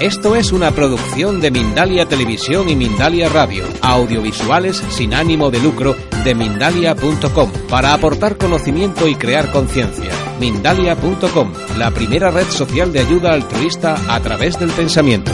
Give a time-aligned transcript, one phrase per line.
[0.00, 5.94] Esto es una producción de Mindalia Televisión y Mindalia Radio, audiovisuales sin ánimo de lucro
[6.24, 10.10] de mindalia.com, para aportar conocimiento y crear conciencia.
[10.40, 15.30] Mindalia.com, la primera red social de ayuda altruista a través del pensamiento.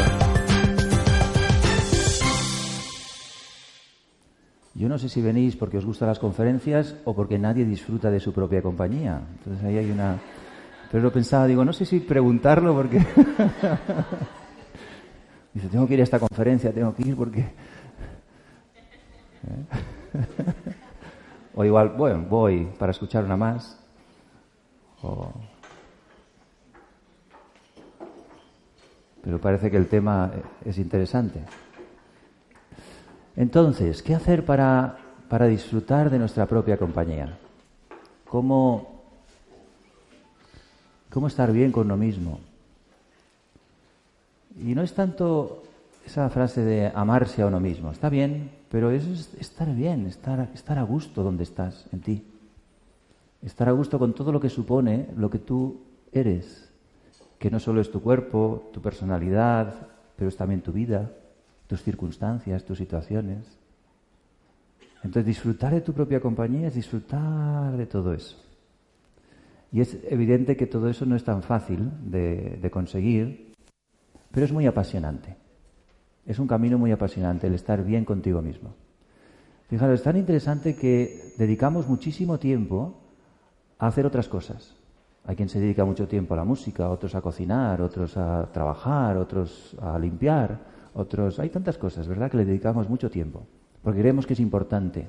[4.75, 8.21] Yo no sé si venís porque os gustan las conferencias o porque nadie disfruta de
[8.21, 9.23] su propia compañía.
[9.39, 10.19] Entonces ahí hay una...
[10.93, 12.99] Pero lo pensaba, digo, no sé si preguntarlo porque...
[15.53, 17.41] Dice, tengo que ir a esta conferencia, tengo que ir porque...
[17.41, 17.51] ¿Eh?
[21.55, 23.79] o igual, bueno, voy para escuchar una más.
[29.23, 30.31] Pero parece que el tema
[30.65, 31.41] es interesante.
[33.37, 37.39] Entonces, ¿qué hacer para, para disfrutar de nuestra propia compañía?
[38.29, 39.03] ¿Cómo,
[41.11, 42.41] ¿Cómo estar bien con uno mismo?
[44.63, 45.63] Y no es tanto
[46.05, 47.91] esa frase de amarse a uno mismo.
[47.91, 52.25] Está bien, pero eso es estar bien, estar, estar a gusto donde estás, en ti.
[53.43, 55.81] Estar a gusto con todo lo que supone lo que tú
[56.13, 56.71] eres.
[57.39, 61.11] Que no solo es tu cuerpo, tu personalidad, pero es también tu vida,
[61.67, 63.47] tus circunstancias, tus situaciones.
[65.03, 68.37] Entonces disfrutar de tu propia compañía es disfrutar de todo eso.
[69.73, 73.50] Y es evidente que todo eso no es tan fácil de, de conseguir
[74.31, 75.37] pero es muy apasionante.
[76.27, 78.75] Es un camino muy apasionante el estar bien contigo mismo.
[79.69, 83.01] Fijaros, es tan interesante que dedicamos muchísimo tiempo
[83.79, 84.77] a hacer otras cosas.
[85.25, 89.17] Hay quien se dedica mucho tiempo a la música, otros a cocinar, otros a trabajar,
[89.17, 90.59] otros a limpiar,
[90.95, 91.39] otros...
[91.39, 93.47] Hay tantas cosas, ¿verdad?, que le dedicamos mucho tiempo,
[93.83, 95.09] porque creemos que es importante.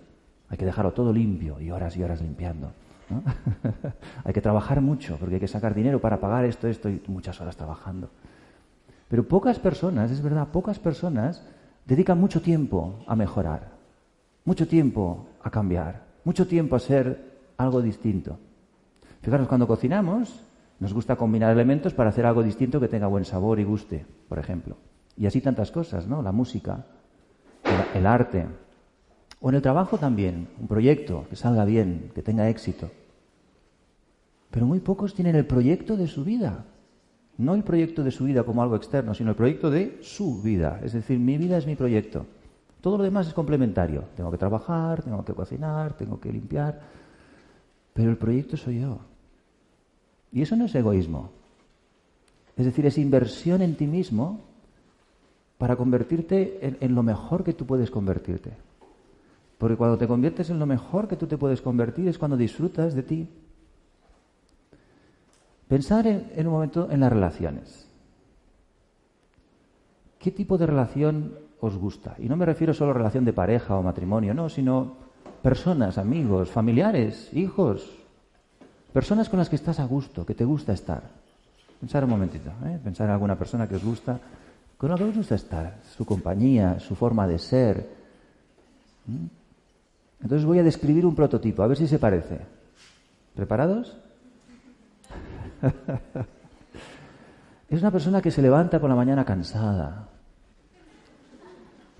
[0.50, 2.72] Hay que dejarlo todo limpio y horas y horas limpiando.
[4.24, 7.40] hay que trabajar mucho, porque hay que sacar dinero para pagar esto, esto y muchas
[7.42, 8.10] horas trabajando.
[9.12, 11.46] Pero pocas personas, es verdad, pocas personas
[11.86, 13.74] dedican mucho tiempo a mejorar,
[14.46, 18.40] mucho tiempo a cambiar, mucho tiempo a ser algo distinto.
[19.22, 20.46] Fijaros, cuando cocinamos,
[20.80, 24.40] nos gusta combinar elementos para hacer algo distinto que tenga buen sabor y guste, por
[24.40, 24.78] ejemplo.
[25.18, 26.22] Y así tantas cosas, ¿no?
[26.22, 26.86] La música,
[27.66, 28.48] el, el arte.
[29.42, 32.90] O en el trabajo también, un proyecto que salga bien, que tenga éxito.
[34.52, 36.64] Pero muy pocos tienen el proyecto de su vida.
[37.38, 40.80] No el proyecto de su vida como algo externo, sino el proyecto de su vida.
[40.84, 42.26] Es decir, mi vida es mi proyecto.
[42.82, 44.06] Todo lo demás es complementario.
[44.16, 46.80] Tengo que trabajar, tengo que cocinar, tengo que limpiar.
[47.94, 49.00] Pero el proyecto soy yo.
[50.32, 51.32] Y eso no es egoísmo.
[52.58, 54.42] Es decir, es inversión en ti mismo
[55.58, 58.52] para convertirte en, en, lo mejor que tú puedes convertirte.
[59.58, 62.96] Porque cuando te conviertes en lo mejor que tú te puedes convertir es cuando disfrutas
[62.96, 63.30] de ti,
[65.72, 67.88] Pensar en, un momento en las relaciones.
[70.20, 72.14] ¿Qué tipo de relación os gusta?
[72.20, 74.98] Y no me refiero solo a relación de pareja o matrimonio, no, sino
[75.42, 77.90] personas, amigos, familiares, hijos,
[78.92, 81.04] personas con las que estás a gusto, que te gusta estar.
[81.80, 82.78] Pensar un momentito, ¿eh?
[82.84, 84.20] pensar en alguna persona que os gusta,
[84.78, 87.90] con la que os gusta estar, su compañía, su forma de ser.
[89.08, 89.26] ¿Mm?
[90.24, 92.42] Entonces voy a describir un prototipo, a ver si se parece.
[93.34, 94.01] ¿Preparados?
[97.70, 100.08] es una persona que se levanta por la mañana cansada.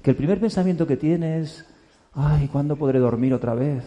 [0.02, 1.66] Que el primer pensamiento que tiene es,
[2.14, 3.84] ay, ¿cuándo podré dormir otra vez?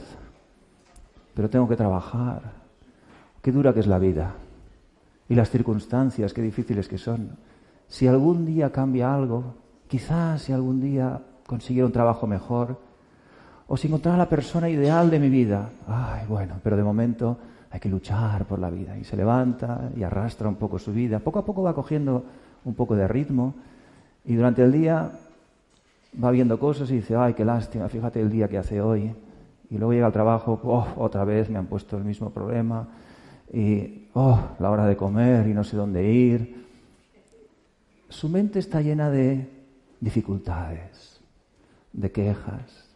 [1.34, 2.52] Pero tengo que trabajar.
[3.42, 4.34] Qué dura que es la vida.
[5.28, 7.36] Y las circunstancias, qué difíciles que son.
[7.88, 9.54] Si algún día cambia algo,
[9.88, 12.78] quizás si algún día consiguiera un trabajo mejor,
[13.66, 17.38] o si encontrara la persona ideal de mi vida, ay, bueno, pero de momento
[17.74, 18.96] hay que luchar por la vida.
[18.96, 21.18] Y se levanta y arrastra un poco su vida.
[21.18, 22.24] Poco a poco va cogiendo
[22.64, 23.52] un poco de ritmo
[24.24, 25.10] y durante el día
[26.22, 29.12] va viendo cosas y dice, ay, qué lástima, fíjate el día que hace hoy.
[29.70, 32.86] Y luego llega al trabajo, oh, otra vez me han puesto el mismo problema.
[33.52, 36.64] Y, oh, la hora de comer y no sé dónde ir.
[38.08, 39.50] Su mente está llena de
[39.98, 41.20] dificultades,
[41.92, 42.88] de quejas.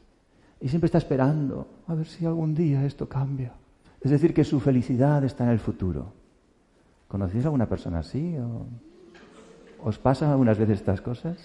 [0.61, 3.58] Y siempre está esperando a ver si algún día esto cambia.
[4.01, 6.13] Es decir, que su felicidad está en el futuro.
[7.09, 8.37] ¿Conocéis a alguna persona así?
[9.83, 11.37] ¿Os pasan algunas veces estas cosas?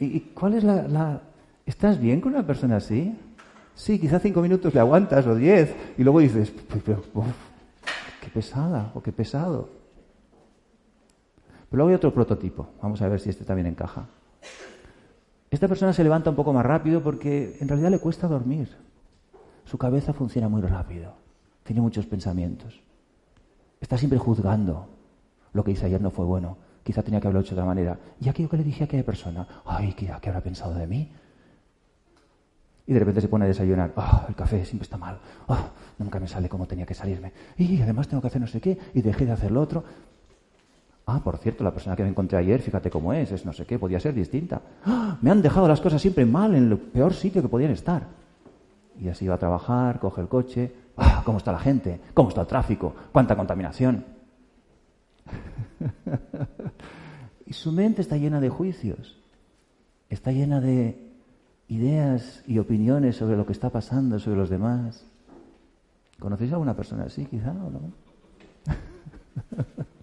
[0.00, 1.20] ¿Y, cuál es la,
[1.66, 3.16] ¿Estás bien con una persona así?
[3.74, 6.52] Sí, quizá cinco minutos le aguantas o diez y luego dices,
[8.22, 9.68] qué pesada o qué pesado.
[11.70, 12.68] Pero luego hay otro prototipo.
[12.80, 14.06] Vamos a ver si este también encaja.
[15.50, 18.68] Esta persona se levanta un poco más rápido porque en realidad le cuesta dormir.
[19.68, 21.12] Su cabeza funciona muy rápido,
[21.62, 22.80] tiene muchos pensamientos.
[23.82, 24.88] Está siempre juzgando.
[25.52, 26.56] Lo que hice ayer no fue bueno.
[26.82, 27.98] quizá tenía que haberlo hecho de otra manera.
[28.18, 31.12] Y aquello que le dije a aquella persona, ay, ¿qué, habrá pensado de mí?
[32.86, 35.68] Y de repente se pone a desayunar, ah, el café siempre está mal, ah,
[35.98, 37.34] nunca me sale como tenía que salirme.
[37.58, 39.84] Y además tengo que hacer no sé qué, y dejé de hacer lo otro.
[41.04, 43.66] Ah, por cierto, la persona que me encontré ayer, fíjate cómo es, es no sé
[43.66, 44.62] qué, podía ser distinta.
[44.86, 45.18] ¡Ah!
[45.20, 48.27] Me han dejado las cosas siempre mal, en el peor sitio que podían estar.
[49.00, 50.72] Y así va a trabajar, coge el coche.
[50.96, 51.22] ¡Ah!
[51.24, 52.00] ¿Cómo está la gente?
[52.14, 52.94] ¿Cómo está el tráfico?
[53.12, 54.04] ¿Cuánta contaminación?
[57.46, 59.18] y su mente está llena de juicios,
[60.08, 61.12] está llena de
[61.68, 65.06] ideas y opiniones sobre lo que está pasando, sobre los demás.
[66.18, 67.92] ¿Conocéis a alguna persona así, quizá, o no?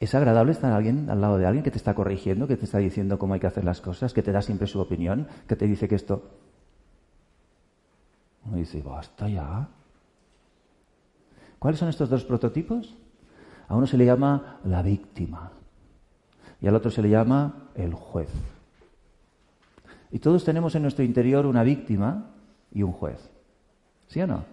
[0.00, 2.78] ¿Es agradable estar alguien, al lado de alguien que te está corrigiendo, que te está
[2.78, 5.66] diciendo cómo hay que hacer las cosas, que te da siempre su opinión, que te
[5.66, 6.24] dice que esto...
[8.46, 9.68] Uno dice, basta ya.
[11.58, 12.96] ¿Cuáles son estos dos prototipos?
[13.68, 15.52] A uno se le llama la víctima
[16.62, 18.30] y al otro se le llama el juez.
[20.10, 22.30] Y todos tenemos en nuestro interior una víctima
[22.72, 23.30] y un juez.
[24.08, 24.44] ¿Sí o no?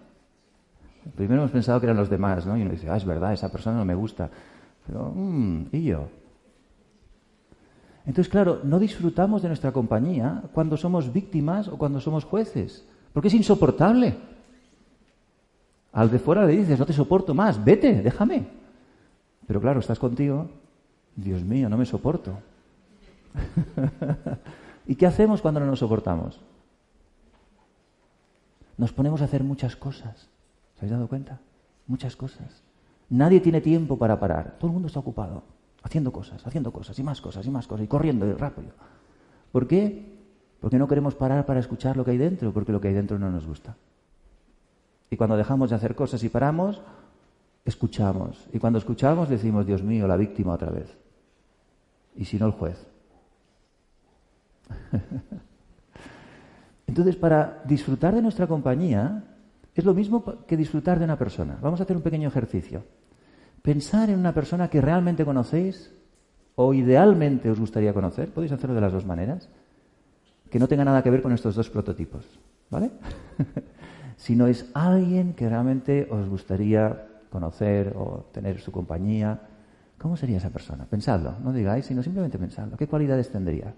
[1.16, 2.56] Primero hemos pensado que eran los demás, ¿no?
[2.56, 4.30] Y uno dice, ah, es verdad, esa persona no me gusta.
[4.88, 6.08] Pero, mmm, ¿y yo?
[8.06, 13.28] Entonces, claro, no disfrutamos de nuestra compañía cuando somos víctimas o cuando somos jueces, porque
[13.28, 14.16] es insoportable.
[15.92, 18.48] Al de fuera le dices, no te soporto más, vete, déjame.
[19.46, 20.48] Pero claro, estás contigo,
[21.14, 22.38] Dios mío, no me soporto.
[24.86, 26.40] ¿Y qué hacemos cuando no nos soportamos?
[28.78, 30.30] Nos ponemos a hacer muchas cosas.
[30.76, 31.40] ¿Se habéis dado cuenta?
[31.86, 32.62] Muchas cosas.
[33.10, 34.56] Nadie tiene tiempo para parar.
[34.58, 35.42] Todo el mundo está ocupado,
[35.82, 38.72] haciendo cosas, haciendo cosas, y más cosas, y más cosas, y corriendo y rápido.
[39.50, 40.18] ¿Por qué?
[40.60, 43.18] Porque no queremos parar para escuchar lo que hay dentro, porque lo que hay dentro
[43.18, 43.76] no nos gusta.
[45.10, 46.82] Y cuando dejamos de hacer cosas y paramos,
[47.64, 48.46] escuchamos.
[48.52, 50.94] Y cuando escuchamos decimos, Dios mío, la víctima otra vez.
[52.14, 52.86] Y si no, el juez.
[56.86, 59.24] Entonces, para disfrutar de nuestra compañía,
[59.74, 61.58] es lo mismo que disfrutar de una persona.
[61.62, 62.82] Vamos a hacer un pequeño ejercicio.
[63.62, 65.92] Pensar en una persona que realmente conocéis
[66.54, 68.32] o idealmente os gustaría conocer.
[68.32, 69.48] Podéis hacerlo de las dos maneras.
[70.50, 72.24] Que no tenga nada que ver con estos dos prototipos.
[72.70, 72.90] ¿Vale?
[74.16, 79.40] si no es alguien que realmente os gustaría conocer o tener su compañía.
[79.98, 80.86] ¿Cómo sería esa persona?
[80.86, 82.76] Pensadlo, no digáis, sino simplemente pensadlo.
[82.76, 83.74] ¿Qué cualidades tendría?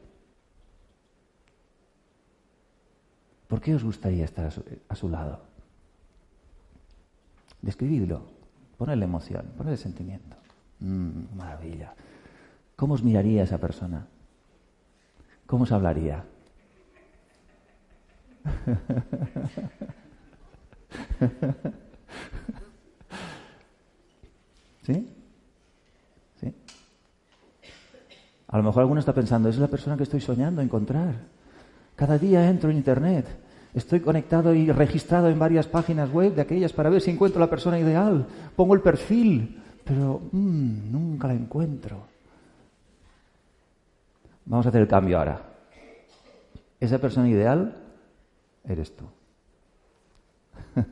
[3.49, 4.51] ¿Por qué os gustaría estar
[4.89, 5.41] a su lado?
[7.61, 8.23] Describidlo,
[8.81, 10.37] ponedle emoción, ponedle sentimiento.
[10.79, 11.93] Mm, maravilla.
[12.77, 14.07] ¿Cómo os miraría esa persona?
[15.45, 16.25] ¿Cómo os hablaría?
[24.87, 25.15] ¿Sí?
[26.41, 26.55] ¿Sí?
[28.49, 31.17] A lo mejor alguno está pensando, es la persona que estoy soñando encontrar.
[31.97, 33.27] Cada día entro en Internet
[33.75, 37.51] Estoy conectado y registrado en varias páginas web de aquellas para ver si encuentro la
[37.51, 38.27] persona ideal.
[38.57, 41.99] Pongo el perfil, pero mm, nunca la encuentro.
[44.45, 45.41] Vamos a hacer el cambio ahora.
[46.81, 47.77] Esa persona ideal
[48.65, 49.05] eres tú.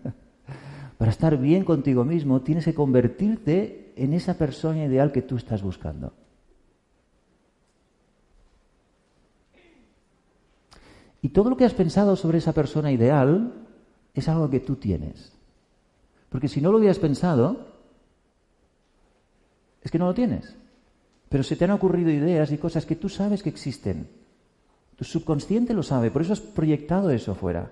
[0.98, 5.62] para estar bien contigo mismo tienes que convertirte en esa persona ideal que tú estás
[5.62, 6.12] buscando.
[11.20, 13.52] Y todo lo que has pensado sobre esa persona ideal
[14.14, 15.32] es algo que tú tienes.
[16.28, 17.66] Porque si no lo hubieras pensado,
[19.82, 20.56] es que no lo tienes.
[21.28, 24.08] Pero se te han ocurrido ideas y cosas que tú sabes que existen.
[24.96, 27.70] Tu subconsciente lo sabe, por eso has proyectado eso fuera.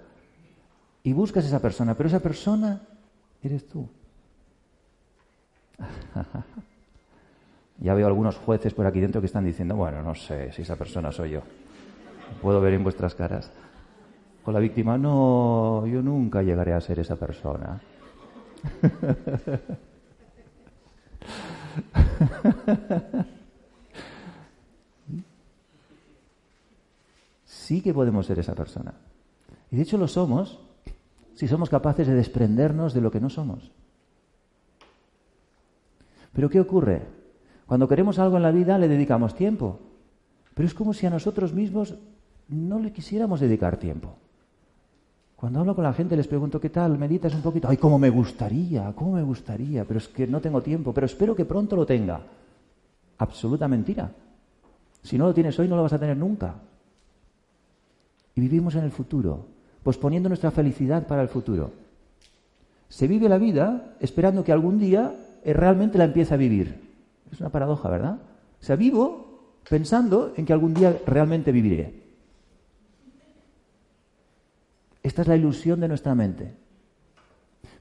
[1.02, 2.82] Y buscas esa persona, pero esa persona
[3.42, 3.88] eres tú.
[7.78, 10.76] ya veo algunos jueces por aquí dentro que están diciendo, bueno, no sé si esa
[10.76, 11.42] persona soy yo
[12.40, 13.50] puedo ver en vuestras caras.
[14.44, 17.80] Con la víctima, no, yo nunca llegaré a ser esa persona.
[27.44, 28.94] sí que podemos ser esa persona.
[29.72, 30.60] Y de hecho lo somos
[31.34, 33.72] si somos capaces de desprendernos de lo que no somos.
[36.32, 37.02] Pero ¿qué ocurre?
[37.66, 39.80] Cuando queremos algo en la vida le dedicamos tiempo.
[40.54, 41.96] Pero es como si a nosotros mismos
[42.48, 44.14] no le quisiéramos dedicar tiempo.
[45.36, 46.96] Cuando hablo con la gente les pregunto, ¿qué tal?
[46.98, 47.68] ¿Meditas un poquito?
[47.68, 51.36] Ay, cómo me gustaría, cómo me gustaría, pero es que no tengo tiempo, pero espero
[51.36, 52.20] que pronto lo tenga.
[53.18, 54.10] Absoluta mentira.
[55.02, 56.54] Si no lo tienes hoy, no lo vas a tener nunca.
[58.34, 59.46] Y vivimos en el futuro,
[59.82, 61.70] posponiendo nuestra felicidad para el futuro.
[62.88, 66.80] Se vive la vida esperando que algún día realmente la empiece a vivir.
[67.30, 68.18] Es una paradoja, ¿verdad?
[68.60, 72.05] O sea, vivo pensando en que algún día realmente viviré.
[75.06, 76.52] Esta es la ilusión de nuestra mente.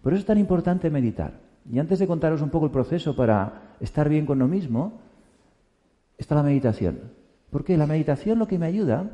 [0.04, 1.40] Por eso es tan importante meditar.
[1.68, 5.00] Y antes de contaros un poco el proceso para estar bien con lo mismo,
[6.20, 7.00] está la meditación.
[7.50, 9.10] Porque la meditación lo que me ayuda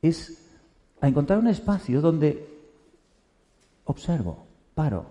[0.00, 0.42] es
[1.02, 2.48] a encontrar un espacio donde
[3.84, 5.04] observo, paro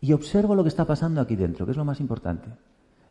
[0.00, 2.50] y observo lo que está pasando aquí dentro, que es lo más importante.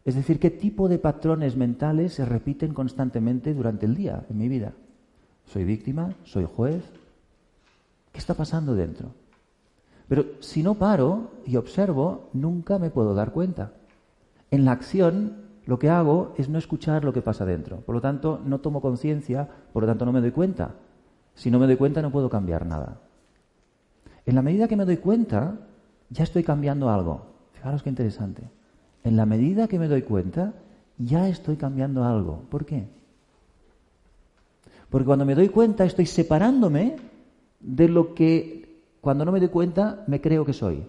[0.05, 4.47] Es decir, qué tipo de patrones mentales se repiten constantemente durante el día en mi
[4.47, 4.71] vida.
[5.47, 6.15] ¿Soy víctima?
[6.23, 6.81] ¿Soy juez?
[8.15, 9.09] ¿Qué está pasando dentro?
[10.07, 13.73] Pero si no paro y observo, nunca me puedo dar cuenta.
[14.51, 15.33] En la acción
[15.65, 17.81] lo que hago es no escuchar lo que pasa dentro.
[17.81, 20.75] Por lo tanto, no tomo conciencia, por lo tanto no me doy cuenta.
[21.33, 23.01] Si no me doy cuenta, no puedo cambiar nada.
[24.25, 25.57] En la medida que me doy cuenta,
[26.09, 27.25] ya estoy cambiando algo.
[27.51, 28.43] Fijaros qué interesante.
[29.03, 30.53] En la medida que me doy cuenta,
[30.97, 32.43] ya estoy cambiando algo.
[32.49, 32.87] ¿Por qué?
[34.89, 36.95] Porque cuando me doy cuenta, estoy separándome
[37.65, 40.83] de lo que cuando no me doy cuenta me creo que soy.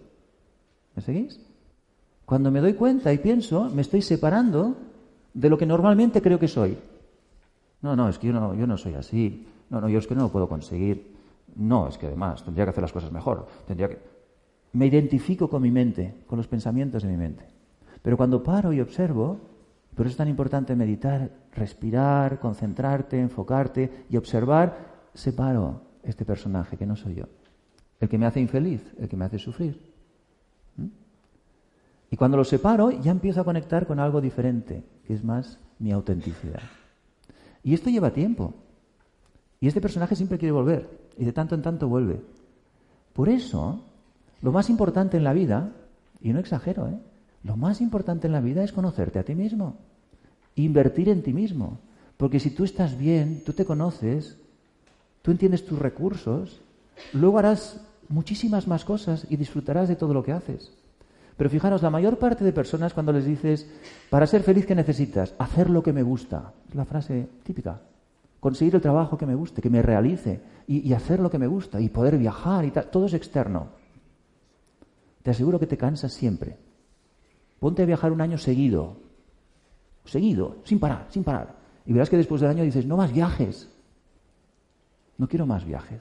[0.95, 1.40] ¿Me seguís?
[2.25, 4.76] Cuando me doy cuenta y pienso, me estoy separando
[5.33, 6.76] de lo que normalmente creo que soy.
[7.83, 9.47] No, no, es que yo no, yo no soy así.
[9.71, 11.14] No, no, yo es que no lo puedo conseguir.
[11.56, 13.47] No, es que además tendría que hacer las cosas mejor.
[13.66, 13.99] Tendría que...
[14.73, 17.45] Me identifico con mi mente, con los pensamientos de mi mente.
[18.02, 19.38] Pero cuando paro y observo,
[19.95, 24.76] por eso es tan importante meditar, respirar, concentrarte, enfocarte y observar,
[25.14, 27.25] separo este personaje que no soy yo.
[28.00, 29.80] El que me hace infeliz, el que me hace sufrir.
[30.76, 30.86] ¿Mm?
[32.10, 35.92] Y cuando lo separo, ya empiezo a conectar con algo diferente, que es más mi
[35.92, 36.62] autenticidad.
[37.62, 38.54] Y esto lleva tiempo.
[39.60, 42.20] Y este personaje siempre quiere volver, y de tanto en tanto vuelve.
[43.12, 43.82] Por eso,
[44.42, 45.72] lo más importante en la vida,
[46.20, 46.98] y no exagero, ¿eh?
[47.42, 49.78] lo más importante en la vida es conocerte a ti mismo,
[50.54, 51.80] invertir en ti mismo.
[52.16, 54.38] Porque si tú estás bien, tú te conoces,
[55.26, 56.61] tú entiendes tus recursos,
[57.12, 60.71] luego harás muchísimas más cosas y disfrutarás de todo lo que haces.
[61.37, 63.68] Pero fijaros, la mayor parte de personas cuando les dices,
[64.09, 65.35] para ser feliz, ¿qué necesitas?
[65.37, 66.52] Hacer lo que me gusta.
[66.68, 67.80] Es la frase típica.
[68.38, 71.80] Conseguir el trabajo que me guste, que me realice y, hacer lo que me gusta
[71.80, 72.88] y poder viajar y tal.
[72.88, 73.71] Todo es externo.
[75.25, 76.56] Te aseguro que te cansas siempre.
[77.59, 78.99] Ponte a viajar un año seguido.
[80.04, 81.56] Seguido, sin parar, sin parar.
[81.85, 83.73] Y verás que después del año dices, no más viajes.
[85.18, 86.00] No quiero más viajes.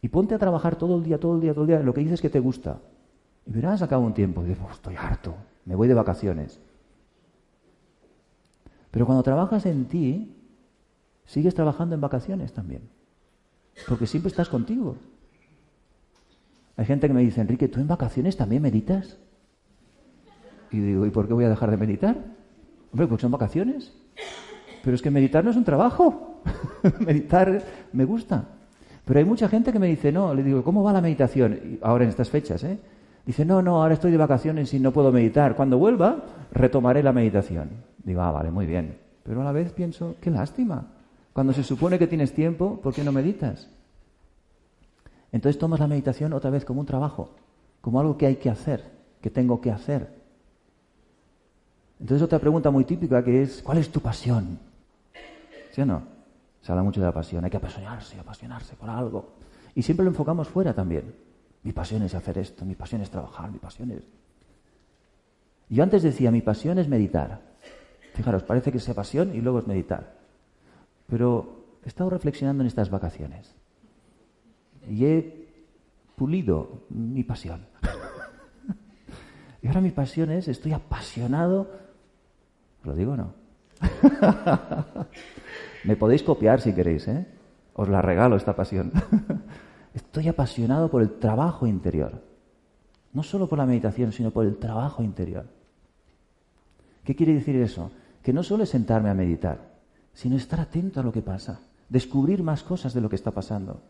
[0.00, 2.02] Y ponte a trabajar todo el día, todo el día, todo el día lo que
[2.02, 2.80] dices que te gusta.
[3.46, 5.34] Y verás a cabo un tiempo, dices, estoy harto,
[5.64, 6.60] me voy de vacaciones.
[8.90, 10.36] Pero cuando trabajas en ti,
[11.24, 12.88] sigues trabajando en vacaciones también.
[13.86, 14.96] Porque siempre estás contigo.
[16.76, 19.18] Hay gente que me dice, Enrique, ¿tú en vacaciones también meditas?
[20.70, 22.16] Y digo, ¿y por qué voy a dejar de meditar?
[22.92, 23.92] Hombre, porque son vacaciones.
[24.82, 26.27] Pero es que meditar no es un trabajo.
[27.00, 28.44] meditar me gusta.
[29.04, 31.78] Pero hay mucha gente que me dice, no, le digo, ¿cómo va la meditación?
[31.82, 32.78] ahora en estas fechas, ¿eh?
[33.24, 35.54] Dice, no, no, ahora estoy de vacaciones y no puedo meditar.
[35.54, 37.70] Cuando vuelva, retomaré la meditación.
[38.02, 38.96] Digo, ah, vale, muy bien.
[39.22, 40.86] Pero a la vez pienso, qué lástima.
[41.34, 43.68] Cuando se supone que tienes tiempo, ¿por qué no meditas?
[45.30, 47.34] Entonces tomas la meditación otra vez como un trabajo,
[47.80, 48.84] como algo que hay que hacer,
[49.20, 50.08] que tengo que hacer.
[52.00, 54.58] Entonces otra pregunta muy típica que es, ¿cuál es tu pasión?
[55.72, 56.17] ¿Sí o no?
[56.68, 59.30] Se habla mucho de la pasión, hay que apasionarse, apasionarse por algo.
[59.74, 61.14] Y siempre lo enfocamos fuera también.
[61.62, 64.02] Mi pasión es hacer esto, mi pasión es trabajar, mi pasión es...
[65.70, 67.40] Yo antes decía, mi pasión es meditar.
[68.12, 70.18] Fijaros, parece que sea pasión y luego es meditar.
[71.06, 73.54] Pero he estado reflexionando en estas vacaciones
[74.90, 75.48] y he
[76.16, 77.64] pulido mi pasión.
[79.62, 81.66] y ahora mi pasión es, estoy apasionado.
[82.84, 83.32] ¿Lo digo o no?
[85.84, 87.26] Me podéis copiar si queréis, ¿eh?
[87.74, 88.92] Os la regalo esta pasión.
[89.94, 92.22] Estoy apasionado por el trabajo interior.
[93.12, 95.46] No solo por la meditación, sino por el trabajo interior.
[97.04, 97.90] ¿Qué quiere decir eso?
[98.22, 99.58] Que no solo es sentarme a meditar,
[100.12, 103.80] sino estar atento a lo que pasa, descubrir más cosas de lo que está pasando.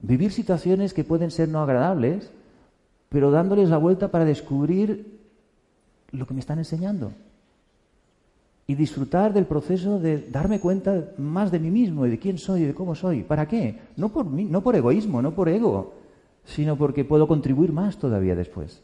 [0.00, 2.30] Vivir situaciones que pueden ser no agradables,
[3.08, 5.18] pero dándoles la vuelta para descubrir
[6.12, 7.12] lo que me están enseñando
[8.66, 12.62] y disfrutar del proceso de darme cuenta más de mí mismo y de quién soy
[12.62, 13.22] y de cómo soy.
[13.22, 13.78] ¿Para qué?
[13.96, 15.94] No por, mí, no por egoísmo, no por ego,
[16.44, 18.82] sino porque puedo contribuir más todavía después.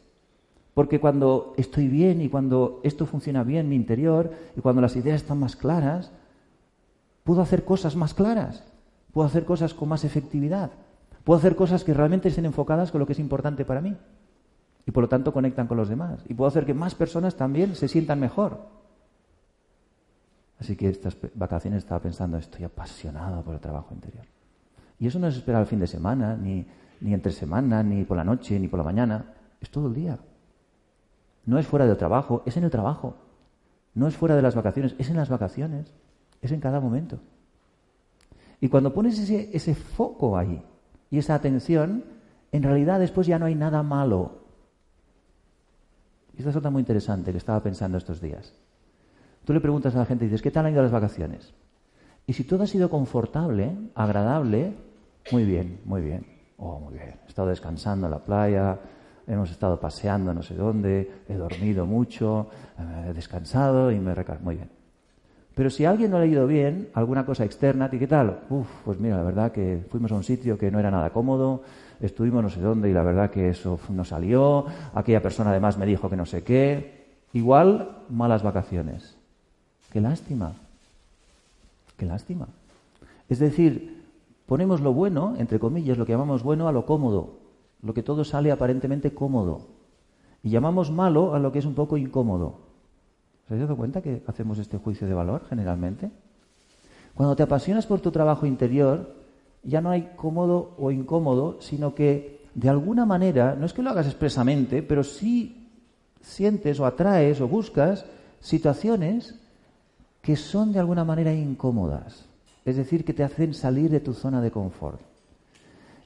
[0.73, 5.21] Porque cuando estoy bien y cuando esto funciona bien, mi interior, y cuando las ideas
[5.21, 6.11] están más claras,
[7.23, 8.63] puedo hacer cosas más claras,
[9.11, 10.71] puedo hacer cosas con más efectividad,
[11.25, 13.95] puedo hacer cosas que realmente estén enfocadas con lo que es importante para mí.
[14.85, 16.19] Y por lo tanto conectan con los demás.
[16.27, 18.82] Y puedo hacer que más personas también se sientan mejor.
[20.63, 24.23] Así que estas vacaciones estaba pensando, estoy apasionado por el trabajo interior.
[24.97, 26.65] Y eso no es esperar el fin de semana, ni,
[27.01, 29.25] ni entre semana, ni por la noche, ni por la mañana.
[29.59, 30.17] Es todo el día.
[31.45, 33.17] No es fuera del trabajo, es en el trabajo.
[33.93, 35.93] No es fuera de las vacaciones, es en las vacaciones.
[36.41, 37.19] Es en cada momento.
[38.61, 40.63] Y cuando pones ese, ese foco ahí
[41.11, 42.05] y esa atención,
[42.53, 44.45] en realidad después ya no hay nada malo.
[46.33, 48.53] Y esta es otra muy interesante que estaba pensando estos días.
[49.45, 51.53] Tú le preguntas a la gente dices, ¿qué tal han ido las vacaciones?
[52.25, 54.73] Y si todo ha sido confortable, agradable,
[55.31, 56.25] muy bien, muy bien.
[56.57, 57.15] Oh, muy bien.
[57.25, 58.79] He estado descansando en la playa,
[59.27, 62.47] hemos estado paseando no sé dónde, he dormido mucho,
[62.79, 64.69] eh, he descansado y me he Muy bien.
[65.55, 68.41] Pero si alguien no le ha ido bien, alguna cosa externa, ¿y qué tal?
[68.49, 71.61] Uf, pues mira, la verdad que fuimos a un sitio que no era nada cómodo,
[71.99, 75.85] estuvimos no sé dónde y la verdad que eso no salió, aquella persona además me
[75.85, 77.03] dijo que no sé qué.
[77.33, 79.17] Igual, malas vacaciones.
[79.93, 80.53] Qué lástima.
[81.97, 82.47] Qué lástima.
[83.29, 84.03] Es decir,
[84.47, 87.35] ponemos lo bueno, entre comillas, lo que llamamos bueno a lo cómodo,
[87.83, 89.67] lo que todo sale aparentemente cómodo.
[90.41, 92.61] Y llamamos malo a lo que es un poco incómodo.
[93.47, 96.09] ¿Se has dado cuenta que hacemos este juicio de valor generalmente?
[97.13, 99.13] Cuando te apasionas por tu trabajo interior,
[99.61, 103.91] ya no hay cómodo o incómodo, sino que de alguna manera, no es que lo
[103.91, 105.69] hagas expresamente, pero sí
[106.19, 108.05] sientes o atraes o buscas
[108.39, 109.35] situaciones
[110.23, 112.25] que son de alguna manera incómodas,
[112.63, 115.01] es decir, que te hacen salir de tu zona de confort.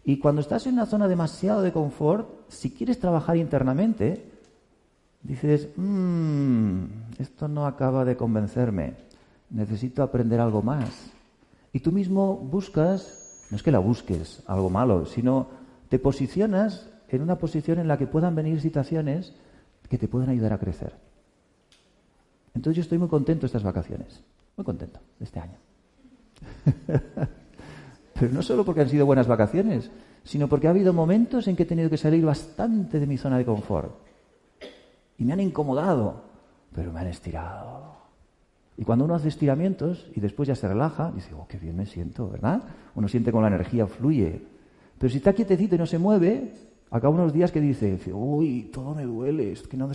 [0.04, 4.26] Y cuando estás en una zona demasiado de confort, si quieres trabajar internamente,
[5.22, 6.86] dices, mmm,
[7.20, 8.96] esto no acaba de convencerme,
[9.52, 11.12] necesito aprender algo más.
[11.72, 15.46] Y tú mismo buscas, no es que la busques, algo malo, sino
[15.90, 19.36] te posicionas en una posición en la que puedan venir situaciones
[19.88, 21.07] que te puedan ayudar a crecer.
[22.58, 24.20] Entonces yo estoy muy contento estas vacaciones,
[24.55, 25.58] muy contento de este año.
[28.20, 29.92] Pero no solo porque han sido buenas vacaciones,
[30.24, 33.38] sino porque ha habido momentos en que he tenido que salir bastante de mi zona
[33.38, 33.92] de confort.
[35.20, 36.24] Y me han incomodado,
[36.74, 37.96] pero me han estirado.
[38.75, 41.86] Y cuando uno hace estiramientos y después ya se relaja, dice, oh, qué bien me
[41.86, 42.64] siento, ¿verdad?
[42.96, 44.42] Uno siente como la energía fluye.
[44.98, 46.53] Pero si está quietecito y no se mueve,
[46.90, 49.88] acaba unos días que dice, uy, todo me duele, es que no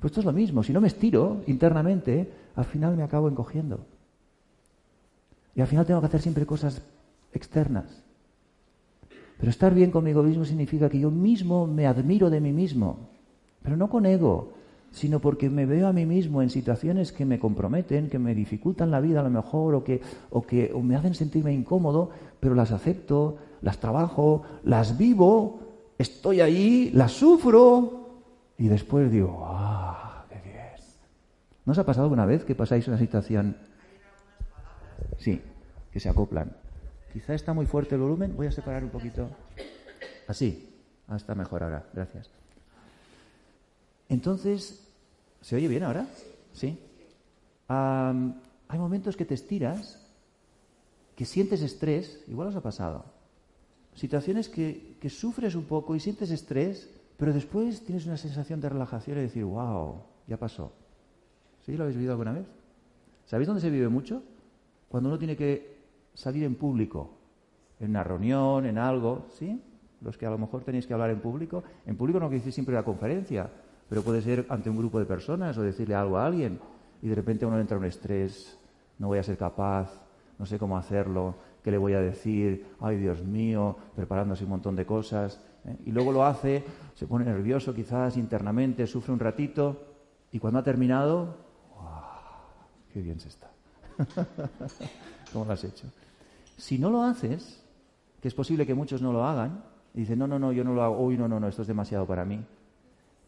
[0.00, 0.62] pues esto es lo mismo.
[0.62, 3.80] Si no me estiro internamente, al final me acabo encogiendo.
[5.54, 6.82] Y al final tengo que hacer siempre cosas
[7.32, 8.02] externas.
[9.38, 13.10] Pero estar bien conmigo mismo significa que yo mismo me admiro de mí mismo.
[13.62, 14.54] Pero no con ego,
[14.90, 18.90] sino porque me veo a mí mismo en situaciones que me comprometen, que me dificultan
[18.90, 22.10] la vida a lo mejor, o que, o que me hacen sentirme incómodo,
[22.40, 25.60] pero las acepto, las trabajo, las vivo,
[25.98, 28.00] estoy ahí, las sufro,
[28.60, 29.42] y después digo.
[31.64, 33.56] ¿No os ha pasado alguna vez que pasáis una situación...
[35.18, 35.42] Sí,
[35.92, 36.56] que se acoplan.
[37.12, 39.28] Quizá está muy fuerte el volumen, voy a separar un poquito.
[40.26, 40.72] Así,
[41.14, 42.30] está mejor ahora, gracias.
[44.08, 44.86] Entonces,
[45.40, 46.06] ¿se oye bien ahora?
[46.52, 46.78] Sí.
[47.68, 50.00] hay momentos que te estiras,
[51.16, 53.04] que sientes estrés, igual os ha pasado.
[53.94, 56.88] Situaciones que, que sufres un poco y sientes estrés
[57.20, 60.72] pero después tienes una sensación de relajación y decir, wow, ya pasó.
[61.64, 62.46] ¿Sí lo habéis vivido alguna vez?
[63.26, 64.22] ¿Sabéis dónde se vive mucho?
[64.88, 65.78] Cuando uno tiene que
[66.14, 67.10] salir en público,
[67.78, 69.60] en una reunión, en algo, ¿sí?
[70.00, 71.62] Los que a lo mejor tenéis que hablar en público.
[71.86, 73.48] En público no quiere decir siempre la conferencia,
[73.88, 76.58] pero puede ser ante un grupo de personas o decirle algo a alguien
[77.02, 78.58] y de repente uno entra en un estrés,
[78.98, 79.90] no voy a ser capaz,
[80.38, 84.76] no sé cómo hacerlo, qué le voy a decir, ay Dios mío, preparándose un montón
[84.76, 85.40] de cosas.
[85.64, 85.76] ¿eh?
[85.86, 89.86] Y luego lo hace, se pone nervioso quizás internamente, sufre un ratito
[90.32, 91.36] y cuando ha terminado,
[92.92, 93.50] ¡qué bien se está!
[95.32, 95.86] ¿Cómo lo has hecho?
[96.56, 97.62] Si no lo haces,
[98.20, 100.74] que es posible que muchos no lo hagan, y dicen, no, no, no, yo no
[100.74, 102.44] lo hago, uy, no, no, no, esto es demasiado para mí.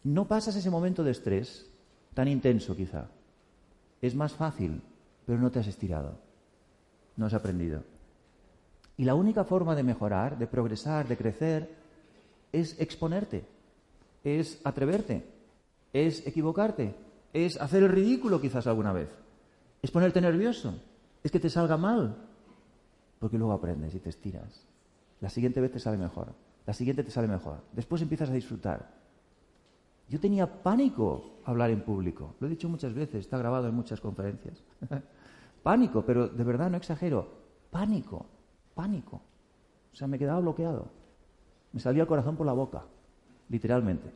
[0.03, 1.69] No pasas ese momento de estrés
[2.13, 3.07] tan intenso quizá.
[4.01, 4.81] Es más fácil,
[5.25, 6.17] pero no te has estirado.
[7.15, 7.83] No has aprendido.
[8.97, 11.75] Y la única forma de mejorar, de progresar, de crecer,
[12.51, 13.43] es exponerte,
[14.23, 15.25] es atreverte,
[15.91, 16.95] es equivocarte,
[17.33, 19.09] es hacer el ridículo quizás alguna vez,
[19.83, 20.73] es ponerte nervioso,
[21.21, 22.15] es que te salga mal,
[23.19, 24.65] porque luego aprendes y te estiras.
[25.19, 26.33] La siguiente vez te sale mejor,
[26.65, 29.03] la siguiente te sale mejor, después empiezas a disfrutar.
[30.07, 33.99] Yo tenía pánico hablar en público, lo he dicho muchas veces, está grabado en muchas
[33.99, 34.63] conferencias.
[35.63, 37.27] pánico, pero de verdad no exagero,
[37.69, 38.25] pánico,
[38.73, 39.21] pánico.
[39.91, 40.87] O sea, me quedaba bloqueado.
[41.73, 42.85] Me salía el corazón por la boca,
[43.49, 44.09] literalmente.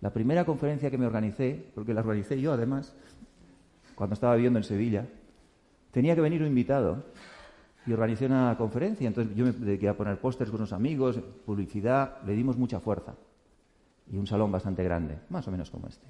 [0.00, 2.94] La primera conferencia que me organicé, porque la organicé yo además,
[3.96, 5.08] cuando estaba viviendo en Sevilla,
[5.90, 7.02] tenía que venir un invitado
[7.86, 9.08] y organicé una conferencia.
[9.08, 13.14] Entonces yo me dediqué a poner pósters con unos amigos, publicidad, le dimos mucha fuerza.
[14.12, 16.06] Y un salón bastante grande, más o menos como este.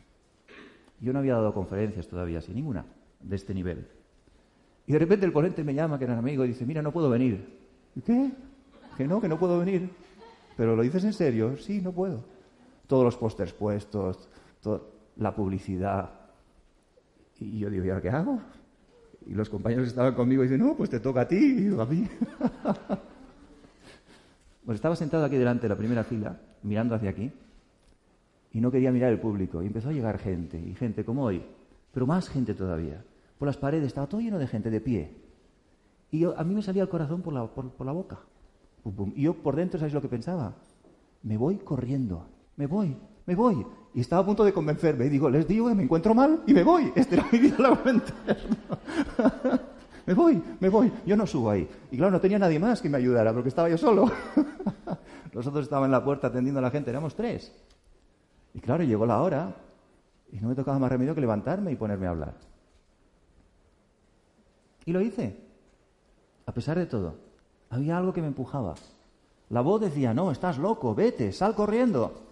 [1.00, 2.84] Yo no había dado conferencias todavía, sin ninguna,
[3.20, 3.86] de este nivel.
[4.86, 6.92] Y de repente el ponente me llama, que era un amigo, y dice, mira, no
[6.92, 7.58] puedo venir.
[7.94, 8.32] ¿Y qué?
[8.96, 9.90] Que no, que no puedo venir.
[10.56, 11.56] ¿Pero lo dices en serio?
[11.56, 12.24] Sí, no puedo.
[12.86, 14.28] Todos los pósters puestos,
[15.16, 16.10] la publicidad.
[17.40, 18.40] Y yo digo, ¿y ahora qué hago?
[19.26, 21.84] Y los compañeros que estaban conmigo dicen, no, pues te toca a ti, y a
[21.84, 22.06] mí.
[24.64, 27.30] pues estaba sentado aquí delante de la primera fila, mirando hacia aquí,
[28.52, 29.62] y no quería mirar el público.
[29.62, 31.42] Y empezó a llegar gente, y gente como hoy,
[31.92, 33.02] pero más gente todavía.
[33.38, 35.10] Por las paredes estaba todo lleno de gente de pie.
[36.10, 38.20] Y a mí me salía el corazón por la, por, la boca.
[39.14, 40.54] Y yo por dentro, ¿sabéis lo que pensaba?
[41.22, 42.96] Me voy corriendo, me voy,
[43.26, 43.66] me voy.
[43.96, 45.06] Y estaba a punto de convencerme.
[45.06, 46.92] Y digo, les digo que me encuentro mal y me voy.
[46.94, 48.56] Este era mi diálogo interno.
[50.04, 50.92] me voy, me voy.
[51.06, 51.66] Yo no subo ahí.
[51.90, 54.10] Y claro, no tenía nadie más que me ayudara porque estaba yo solo.
[55.32, 56.90] Los otros estaban en la puerta atendiendo a la gente.
[56.90, 57.50] Éramos tres.
[58.52, 59.56] Y claro, llegó la hora
[60.30, 62.34] y no me tocaba más remedio que levantarme y ponerme a hablar.
[64.84, 65.40] Y lo hice.
[66.44, 67.14] A pesar de todo,
[67.70, 68.74] había algo que me empujaba.
[69.48, 72.25] La voz decía, no, estás loco, vete, sal corriendo.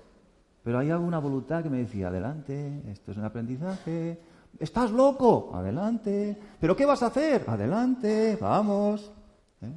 [0.64, 4.18] Pero hay alguna voluntad que me decía, adelante, esto es un aprendizaje.
[4.59, 5.50] ¿Estás loco?
[5.55, 6.37] Adelante.
[6.59, 7.44] ¿Pero qué vas a hacer?
[7.46, 9.12] Adelante, vamos.
[9.61, 9.72] ¿Eh?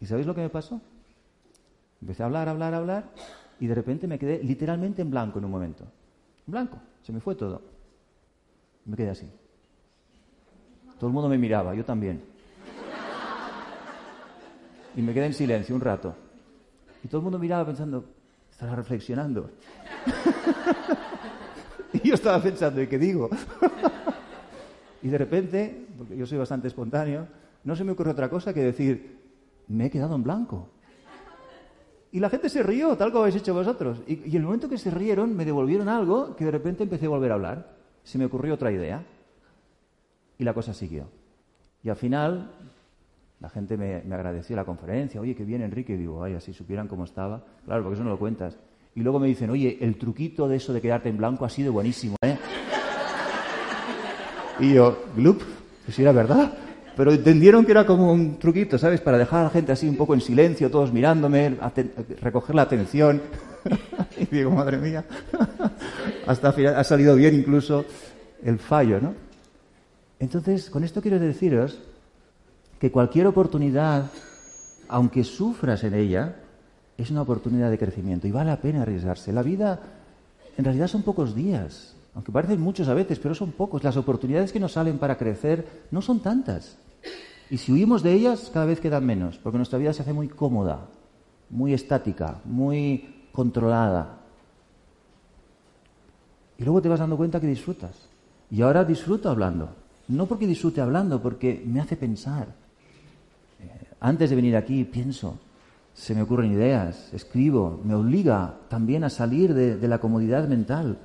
[0.00, 0.80] ¿Y sabéis lo que me pasó?
[2.00, 3.04] Empecé a hablar, hablar, hablar,
[3.58, 5.84] y de repente me quedé literalmente en blanco en un momento.
[6.46, 7.60] En blanco, se me fue todo.
[8.84, 9.28] Me quedé así.
[10.98, 12.22] Todo el mundo me miraba, yo también.
[14.96, 16.14] Y me quedé en silencio un rato.
[17.02, 18.04] Y todo el mundo miraba pensando,
[18.60, 19.50] estará reflexionando.
[21.94, 23.30] y yo estaba pensando, ¿y qué digo?
[25.02, 27.26] y de repente, porque yo soy bastante espontáneo,
[27.64, 29.18] no se me ocurre otra cosa que decir,
[29.68, 30.68] me he quedado en blanco.
[32.12, 34.02] Y la gente se rió, tal como habéis hecho vosotros.
[34.06, 37.10] Y, y el momento que se rieron, me devolvieron algo que de repente empecé a
[37.10, 37.76] volver a hablar.
[38.04, 39.02] Se me ocurrió otra idea.
[40.36, 41.06] Y la cosa siguió.
[41.82, 42.50] Y al final,
[43.40, 45.20] la gente me, agradeció la conferencia.
[45.20, 45.94] Oye, qué bien, Enrique.
[45.94, 47.42] Y digo, ay, así supieran cómo estaba.
[47.64, 48.56] Claro, porque eso no lo cuentas.
[48.94, 51.72] Y luego me dicen, oye, el truquito de eso de quedarte en blanco ha sido
[51.72, 52.36] buenísimo, ¿eh?
[54.58, 55.42] Y yo, glup,
[55.86, 56.52] pues era verdad.
[56.94, 59.00] Pero entendieron que era como un truquito, ¿sabes?
[59.00, 61.56] Para dejar a la gente así un poco en silencio, todos mirándome,
[62.20, 63.22] recoger la atención.
[64.18, 65.06] y digo, madre mía,
[66.26, 67.86] hasta ha salido bien incluso
[68.44, 69.14] el fallo, ¿no?
[70.18, 71.80] Entonces, con esto quiero deciros
[72.80, 74.10] que cualquier oportunidad,
[74.88, 76.36] aunque sufras en ella,
[76.96, 79.32] es una oportunidad de crecimiento y vale la pena arriesgarse.
[79.32, 79.78] La vida,
[80.56, 83.84] en realidad, son pocos días, aunque parecen muchos a veces, pero son pocos.
[83.84, 86.78] Las oportunidades que nos salen para crecer no son tantas.
[87.50, 90.28] Y si huimos de ellas, cada vez quedan menos, porque nuestra vida se hace muy
[90.28, 90.86] cómoda,
[91.50, 94.20] muy estática, muy controlada.
[96.56, 98.08] Y luego te vas dando cuenta que disfrutas.
[98.50, 99.68] Y ahora disfruto hablando.
[100.08, 102.59] No porque disfrute hablando, porque me hace pensar.
[104.00, 105.38] Antes de venir aquí pienso,
[105.92, 110.96] se me ocurren ideas, escribo, me obliga también a salir de, la comodidad mental.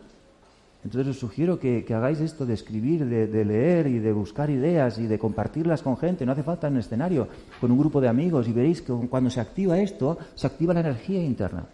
[0.84, 5.08] Entonces os sugiero que, hagáis esto de escribir, de, leer y de buscar ideas y
[5.08, 6.26] de compartirlas con gente.
[6.26, 7.28] No hace falta en un escenario,
[7.60, 10.80] con un grupo de amigos y veréis que cuando se activa esto, se activa la
[10.80, 11.66] energía interna.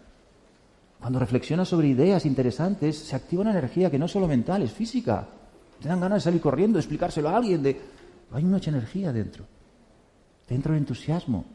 [0.98, 4.72] Cuando reflexionas sobre ideas interesantes, se activa una energía que no es solo mental, es
[4.72, 5.28] física.
[5.80, 7.78] Te dan ganas de salir corriendo, de explicárselo a alguien, de...
[8.32, 9.44] Hay mucha energía dentro.
[10.52, 11.46] Dentro el entusiasmo,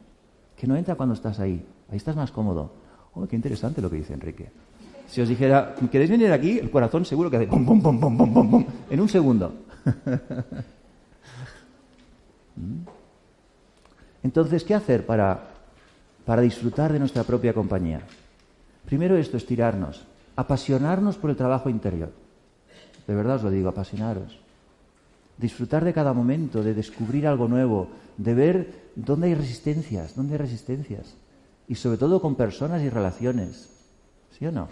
[0.55, 1.63] que no entra cuando estás ahí.
[1.91, 2.71] Ahí estás más cómodo.
[3.13, 4.49] Oh, qué interesante lo que dice Enrique.
[5.07, 6.57] Si os dijera, ¿queréis venir aquí?
[6.57, 9.53] El corazón seguro que hace pum, pum, pum, pum, pum, pum, en un segundo.
[12.55, 12.87] ¿Mm?
[14.23, 15.43] Entonces, ¿qué hacer para,
[16.25, 18.01] para disfrutar de nuestra propia compañía?
[18.87, 22.11] Primero esto, estirarnos, apasionarnos por el trabajo interior.
[23.05, 24.39] De verdad os lo digo, apasionaros.
[25.37, 30.39] Disfrutar de cada momento, de descubrir algo nuevo, de ver dónde hay resistencias, dónde hay
[30.39, 31.15] resistencias.
[31.67, 33.69] Y sobre todo con personas y relaciones.
[34.37, 34.67] ¿Sí o no?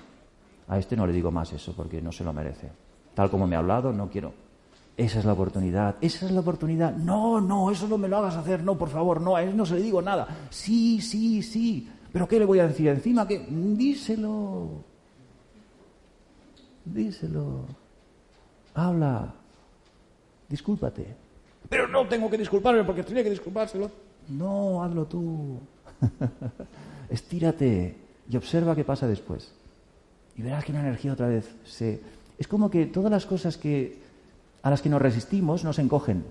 [0.68, 2.70] A este no le digo más eso porque no se lo merece.
[3.14, 4.34] Tal como me ha hablado, no quiero.
[4.98, 6.96] Esa es la oportunidad, esa es la oportunidad.
[6.96, 9.66] No, no, eso no me lo hagas hacer, no, por favor, no, a él no
[9.66, 10.48] se le digo nada.
[10.50, 11.90] Sí, sí, sí.
[12.14, 13.28] ¿Pero qué le voy a decir encima?
[13.28, 14.70] que Díselo.
[16.86, 17.66] Díselo
[18.76, 19.34] habla,
[20.48, 21.16] discúlpate.
[21.70, 23.90] Pero no tengo que disculparme porque tenía que disculpárselo.
[24.30, 25.60] No, hazlo tú.
[27.10, 27.98] Estírate
[28.30, 29.52] y observa qué pasa después.
[30.36, 32.02] Y verás que una energía otra vez se...
[32.38, 34.00] Es como que todas las cosas que,
[34.62, 36.26] a las que nos resistimos nos encogen.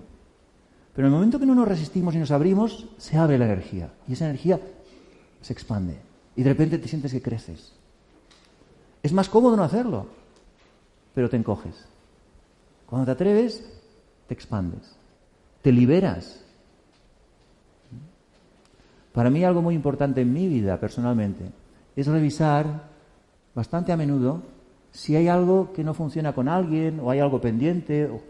[0.93, 3.91] Pero en el momento que no nos resistimos y nos abrimos, se abre la energía.
[4.07, 4.59] Y esa energía
[5.41, 5.97] se expande.
[6.35, 7.73] Y de repente te sientes que creces.
[9.01, 10.07] Es más cómodo no hacerlo,
[11.13, 11.75] pero te encoges.
[12.85, 13.65] Cuando te atreves,
[14.27, 14.95] te expandes.
[15.61, 16.44] Te liberas.
[19.15, 21.45] Para mí algo muy importante en mi vida personalmente
[21.95, 22.65] es revisar
[23.55, 24.41] bastante a menudo
[24.91, 28.21] si hay algo que no funciona con alguien o hay algo pendiente o,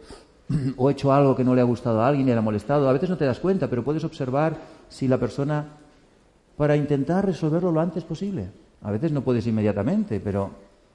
[0.90, 2.88] he hecho algo que no le ha gustado a alguien y le ha molestado.
[2.88, 5.66] A veces no te das cuenta, pero puedes observar si la persona
[6.56, 8.52] para intentar resolverlo lo antes posible.
[8.84, 10.52] A veces no puedes inmediatamente, pero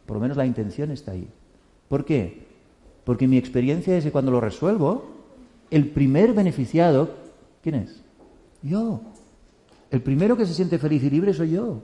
[0.07, 1.27] por lo menos la intención está ahí.
[1.89, 2.47] ¿Por qué?
[3.03, 5.11] Porque mi experiencia es que cuando lo resuelvo,
[5.69, 7.11] el primer beneficiado,
[7.61, 8.05] ¿quién es?
[8.63, 9.01] Yo.
[9.91, 11.83] El primero que se siente feliz y libre soy yo.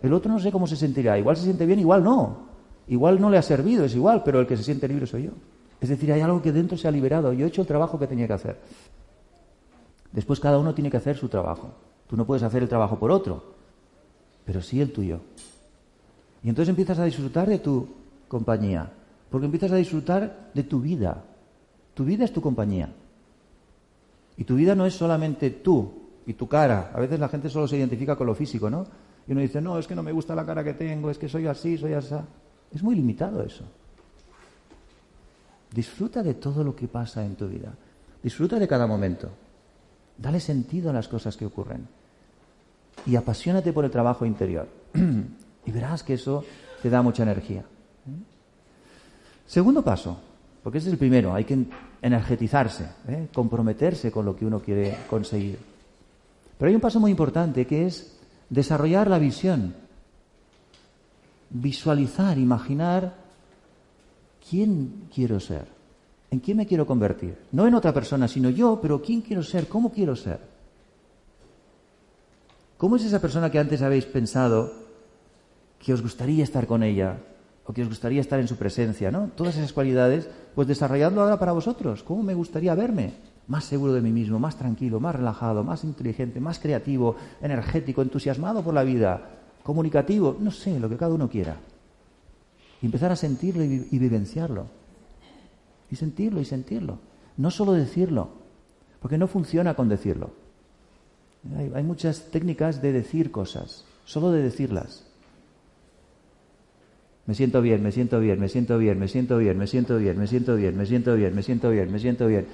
[0.00, 1.18] El otro no sé cómo se sentirá.
[1.18, 2.48] Igual se siente bien, igual no.
[2.86, 5.32] Igual no le ha servido, es igual, pero el que se siente libre soy yo.
[5.80, 7.32] Es decir, hay algo que dentro se ha liberado.
[7.32, 8.58] Yo he hecho el trabajo que tenía que hacer.
[10.12, 11.72] Después cada uno tiene que hacer su trabajo.
[12.08, 13.42] Tú no puedes hacer el trabajo por otro,
[14.44, 15.20] pero sí el tuyo.
[16.42, 17.86] Y entonces empiezas a disfrutar de tu
[18.28, 18.90] compañía,
[19.30, 21.24] porque empiezas a disfrutar de tu vida.
[21.94, 22.90] Tu vida es tu compañía.
[24.36, 26.92] Y tu vida no es solamente tú y tu cara.
[26.94, 28.86] A veces la gente solo se identifica con lo físico, ¿no?
[29.26, 31.26] Y uno dice, no, es que no me gusta la cara que tengo, es que
[31.26, 32.14] soy así, soy así.
[32.70, 33.64] Es muy limitado eso.
[35.72, 37.72] Disfruta de todo lo que pasa en tu vida.
[38.22, 39.30] Disfruta de cada momento.
[40.18, 41.88] Dale sentido a las cosas que ocurren.
[43.06, 44.68] Y apasionate por el trabajo interior.
[45.64, 46.44] y verás que eso
[46.82, 47.64] te da mucha energía.
[49.46, 50.20] Segundo paso,
[50.62, 51.64] porque ese es el primero, hay que
[52.02, 53.28] energetizarse, ¿eh?
[53.32, 55.77] comprometerse con lo que uno quiere conseguir.
[56.58, 58.18] Pero hay un paso muy importante que es
[58.50, 59.74] desarrollar la visión,
[61.50, 63.14] visualizar, imaginar
[64.48, 65.66] quién quiero ser,
[66.30, 67.38] en quién me quiero convertir.
[67.52, 70.40] No en otra persona, sino yo, pero quién quiero ser, cómo quiero ser.
[72.76, 74.72] ¿Cómo es esa persona que antes habéis pensado
[75.78, 77.18] que os gustaría estar con ella
[77.66, 79.30] o que os gustaría estar en su presencia, ¿no?
[79.36, 82.02] Todas esas cualidades, pues desarrolladlo ahora para vosotros.
[82.02, 83.14] ¿Cómo me gustaría verme?
[83.48, 88.62] Más seguro de mí mismo, más tranquilo, más relajado, más inteligente, más creativo, energético, entusiasmado
[88.62, 91.56] por la vida, comunicativo, no sé, lo que cada uno quiera.
[92.82, 94.66] Y empezar a sentirlo y, vivenciarlo.
[95.90, 96.98] Y sentirlo y sentirlo.
[97.38, 98.28] No solo decirlo,
[99.00, 100.30] porque no funciona con decirlo.
[101.56, 105.06] Hay, hay muchas técnicas de decir cosas, solo de decirlas.
[107.24, 110.18] Me siento bien, me siento bien, me siento bien, me siento bien, me siento bien,
[110.18, 112.46] me siento bien, me siento bien, me siento bien, me siento bien.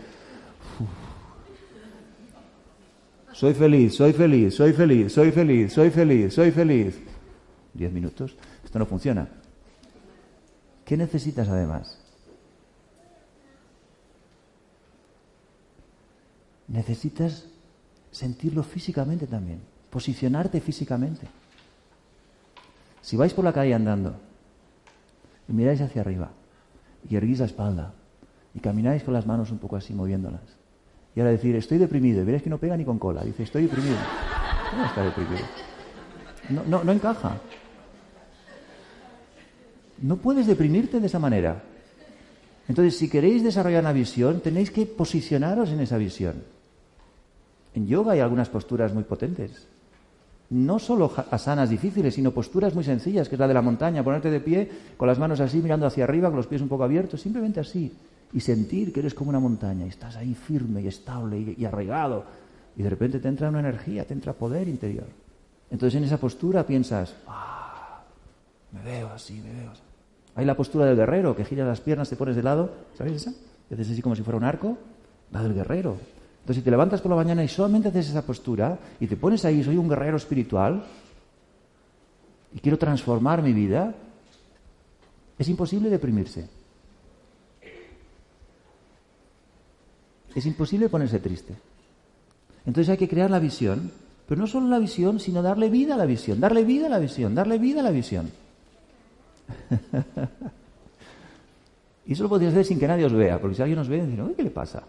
[3.32, 7.00] Soy feliz, soy feliz, soy feliz, soy feliz, soy feliz, soy feliz.
[7.72, 8.36] Diez minutos.
[8.64, 9.28] Esto no funciona.
[10.84, 11.98] ¿Qué necesitas además?
[16.68, 17.46] Necesitas
[18.10, 21.26] sentirlo físicamente también, posicionarte físicamente.
[23.02, 24.14] Si vais por la calle andando
[25.48, 26.30] y miráis hacia arriba
[27.08, 27.92] y erguís la espalda
[28.54, 30.64] y camináis con las manos un poco así moviéndolas,
[31.14, 33.22] y ahora decir, estoy deprimido, y veréis que no pega ni con cola.
[33.22, 33.96] Dice, estoy deprimido.
[34.70, 35.44] ¿Cómo está deprimido?
[36.66, 37.38] No, no, encaja.
[40.02, 41.62] No puedes deprimirte de esa manera.
[42.68, 46.42] Entonces, si queréis desarrollar una visión, tenéis que posicionaros en esa visión.
[47.74, 49.68] En yoga hay algunas posturas muy potentes.
[50.50, 54.30] No solo asanas difíciles, sino posturas muy sencillas, que es la de la montaña, ponerte
[54.30, 57.20] de pie con las manos así, mirando hacia arriba, con los pies un poco abiertos,
[57.20, 57.92] simplemente así
[58.34, 62.24] y sentir que eres como una montaña y estás ahí firme y estable y, arraigado
[62.76, 65.06] y de repente te entra una energía, te entra poder interior.
[65.70, 68.02] Entonces en esa postura piensas, ah,
[68.72, 69.82] me veo así, me veo así.
[70.34, 73.32] Hay la postura del guerrero, que gira las piernas, te pones de lado, ¿sabes esa?
[73.70, 74.76] Y haces así como si fuera un arco,
[75.30, 75.96] la del guerrero.
[76.40, 79.44] Entonces si te levantas por la mañana y solamente haces esa postura y te pones
[79.44, 80.84] ahí, soy un guerrero espiritual
[82.52, 83.94] y quiero transformar mi vida,
[85.38, 86.63] es imposible deprimirse.
[90.34, 91.54] Es imposible ponerse triste.
[92.66, 93.92] Entonces hay que crear la visión,
[94.26, 96.98] pero no solo la visión, sino darle vida a la visión, darle vida a la
[96.98, 98.30] visión, darle vida a la visión.
[102.06, 104.06] y eso lo podéis hacer sin que nadie os vea, porque si alguien os ve,
[104.06, 104.82] dirá, ¿qué le pasa?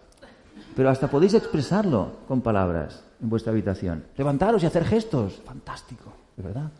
[0.74, 4.04] Pero hasta podéis expresarlo con palabras en vuestra habitación.
[4.16, 5.40] Levantaros y hacer gestos.
[5.44, 6.70] Fantástico, de verdad.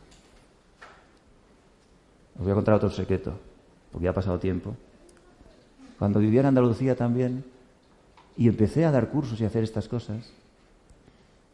[2.38, 3.32] Os voy a contar otro secreto,
[3.90, 4.74] porque ya ha pasado tiempo.
[5.98, 7.42] Cuando vivía en Andalucía también,
[8.36, 10.30] y empecé a dar cursos y a hacer estas cosas,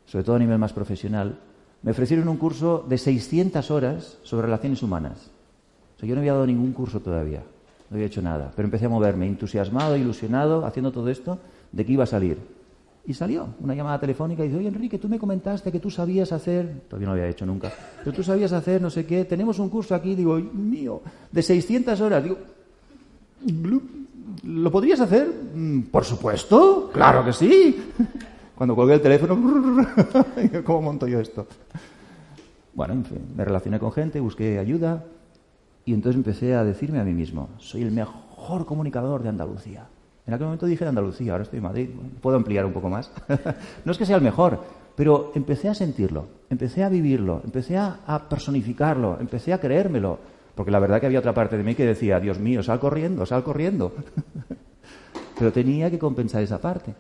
[0.07, 1.39] sobre todo a nivel más profesional.
[1.83, 5.31] Me ofrecieron un curso de 600 horas sobre relaciones humanas.
[5.99, 7.43] sea, yo no había dado ningún curso todavía,
[7.91, 11.39] no había hecho nada, pero empecé a moverme, entusiasmado, ilusionado, haciendo todo esto,
[11.71, 12.39] de que iba a salir.
[13.05, 16.31] Y salió una llamada telefónica y dice, oye Enrique, tú me comentaste que tú sabías
[16.31, 19.59] hacer, todavía no lo había hecho nunca, pero tú sabías hacer no sé qué, tenemos
[19.59, 22.39] un curso aquí, digo, mío, de 600 horas, digo,
[24.43, 25.29] ¿lo podrías hacer?
[25.55, 27.93] Mm, por supuesto, claro que sí.
[28.55, 29.37] Cuando colgué el teléfono,
[30.65, 31.47] ¿cómo monto yo esto?
[32.75, 35.05] Bueno, en fin, me relacioné con gente, busqué ayuda
[35.85, 39.87] y entonces empecé a decirme a mí mismo, soy el mejor comunicador de Andalucía.
[40.27, 43.11] En aquel momento dije de Andalucía, ahora estoy en Madrid, puedo ampliar un poco más.
[43.85, 44.61] no es que sea el mejor,
[44.95, 50.19] pero empecé a sentirlo, empecé a vivirlo, empecé a, personificarlo, empecé a creérmelo,
[50.55, 53.25] porque la verdad que había otra parte de mí que decía, Dios mío, sal corriendo,
[53.25, 53.93] sal corriendo.
[55.39, 56.95] pero tenía que compensar esa parte.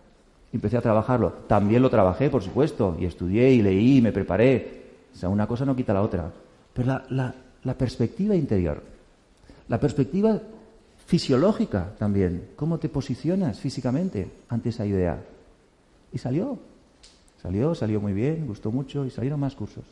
[0.52, 1.32] Empecé a trabajarlo.
[1.46, 4.82] También lo trabajé, por supuesto, y estudié y leí y me preparé.
[5.14, 6.30] O sea, una cosa no quita la otra.
[6.72, 8.82] Pero la, la perspectiva interior,
[9.68, 10.40] la perspectiva
[11.06, 15.22] fisiológica también, cómo te posicionas físicamente ante esa idea.
[16.10, 16.58] Y salió,
[17.42, 19.84] salió, salió muy bien, gustó mucho y salieron más cursos.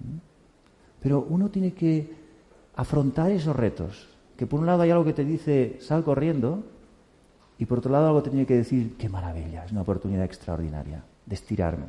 [0.00, 0.18] ¿Mm?
[1.02, 2.21] Pero uno tiene que
[2.74, 6.64] afrontar esos retos, que por un lado hay algo que te dice sal corriendo
[7.58, 11.04] y por otro lado algo te tiene que decir qué maravilla, es una oportunidad extraordinaria
[11.26, 11.86] de estirarme.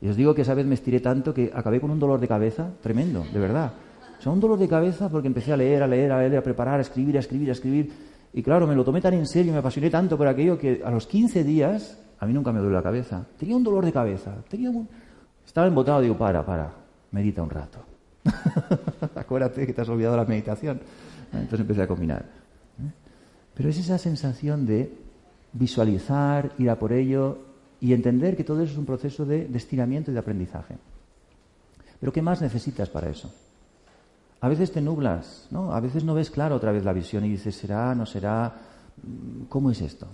[0.00, 2.26] Y os digo que esa vez me estiré tanto que acabé con un dolor de
[2.26, 3.72] cabeza tremendo, de verdad.
[4.18, 6.42] O sea, un dolor de cabeza porque empecé a leer, a leer, a leer, a
[6.42, 7.92] preparar, a escribir, a escribir, a escribir.
[8.32, 10.90] Y claro, me lo tomé tan en serio, me apasioné tanto por aquello que a
[10.90, 13.24] los 15 días, a mí nunca me duele la cabeza.
[13.38, 14.34] Tenía un dolor de cabeza.
[14.48, 14.72] Tenía
[15.46, 16.72] Estaba embotado, digo, para, para,
[17.12, 17.91] medita un rato.
[19.14, 20.80] Acuérdate que te has olvidado la meditación.
[21.32, 22.24] Entonces empecé a combinar.
[23.54, 24.92] Pero es esa sensación de
[25.52, 27.38] visualizar, ir a por ello
[27.80, 30.76] y entender que todo eso es un proceso de, de estiramiento y de aprendizaje.
[32.00, 33.32] Pero ¿qué más necesitas para eso?
[34.40, 35.72] A veces te nublas, ¿no?
[35.72, 38.52] A veces no ves claro otra vez la visión y dices, ¿será, no será?
[39.48, 40.08] ¿Cómo es esto?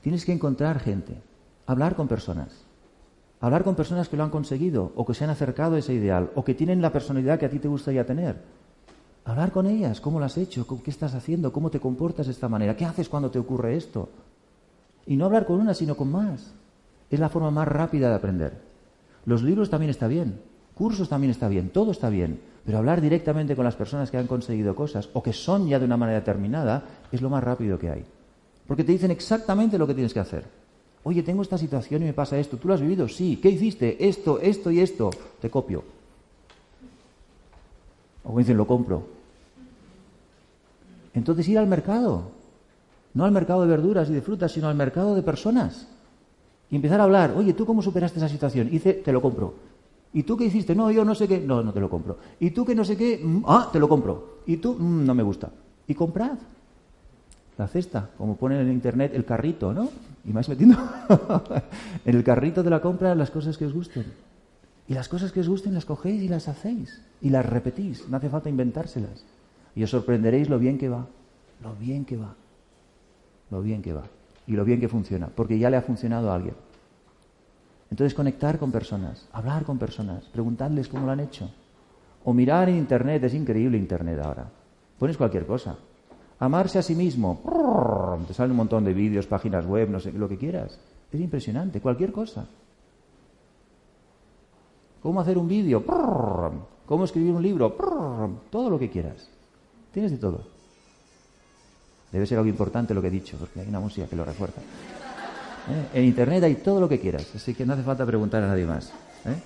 [0.00, 1.20] Tienes que encontrar gente,
[1.66, 2.64] hablar con personas,
[3.40, 6.30] hablar con personas que lo han conseguido o que se han acercado a ese ideal
[6.34, 8.36] o que tienen la personalidad que a ti te gustaría tener.
[9.24, 10.66] Hablar con ellas, ¿cómo lo has hecho?
[10.82, 11.52] ¿Qué estás haciendo?
[11.52, 12.76] ¿Cómo te comportas de esta manera?
[12.76, 14.08] ¿Qué haces cuando te ocurre esto?
[15.06, 16.52] Y no hablar con una, sino con más.
[17.10, 18.58] Es la forma más rápida de aprender.
[19.26, 20.40] Los libros también está bien,
[20.74, 24.26] cursos también está bien, todo está bien, pero hablar directamente con las personas que han
[24.26, 27.90] conseguido cosas o que son ya de una manera determinada es lo más rápido que
[27.90, 28.04] hay.
[28.66, 30.44] Porque te dicen exactamente lo que tienes que hacer.
[31.04, 32.56] Oye, tengo esta situación y me pasa esto.
[32.56, 33.08] ¿Tú lo has vivido?
[33.08, 33.38] Sí.
[33.40, 34.08] ¿Qué hiciste?
[34.08, 35.10] Esto, esto y esto.
[35.40, 35.84] Te copio.
[38.24, 39.04] O dicen, lo compro.
[41.14, 42.30] Entonces ir al mercado.
[43.14, 45.88] No al mercado de verduras y de frutas, sino al mercado de personas.
[46.70, 47.32] Y empezar a hablar.
[47.36, 48.68] Oye, ¿tú cómo superaste esa situación?
[48.68, 49.54] Y dice, te lo compro.
[50.12, 50.74] ¿Y tú qué hiciste?
[50.74, 51.40] No, yo no sé qué.
[51.40, 52.18] No, no te lo compro.
[52.40, 53.20] ¿Y tú qué no sé qué?
[53.22, 54.40] Mm, ah, te lo compro.
[54.46, 54.74] ¿Y tú?
[54.74, 55.50] Mm, no me gusta.
[55.86, 56.38] Y comprad.
[57.56, 59.88] La cesta, como pone en internet el carrito, ¿no?
[60.28, 60.76] Y vais metiendo
[62.04, 64.04] en el carrito de la compra las cosas que os gusten.
[64.86, 67.02] Y las cosas que os gusten las cogéis y las hacéis.
[67.22, 68.06] Y las repetís.
[68.08, 69.24] No hace falta inventárselas.
[69.74, 71.06] Y os sorprenderéis lo bien que va.
[71.62, 72.34] Lo bien que va.
[73.50, 74.04] Lo bien que va.
[74.46, 75.28] Y lo bien que funciona.
[75.28, 76.54] Porque ya le ha funcionado a alguien.
[77.90, 81.50] Entonces conectar con personas, hablar con personas, preguntarles cómo lo han hecho.
[82.24, 84.50] O mirar en Internet, es increíble Internet ahora.
[84.98, 85.78] Pones cualquier cosa.
[86.40, 87.40] Amarse a sí mismo.
[88.26, 90.78] Te salen un montón de vídeos, páginas web, no sé, lo que quieras.
[91.12, 92.46] Es impresionante, cualquier cosa.
[95.02, 95.84] ¿Cómo hacer un vídeo?
[96.86, 97.70] ¿Cómo escribir un libro?
[98.50, 99.28] Todo lo que quieras.
[99.92, 100.58] Tienes de todo.
[102.12, 104.60] Debe ser algo importante lo que he dicho, porque hay una música que lo refuerza.
[104.60, 105.88] ¿eh?
[105.92, 108.64] En Internet hay todo lo que quieras, así que no hace falta preguntar a nadie
[108.64, 108.92] más.
[109.26, 109.36] ¿eh?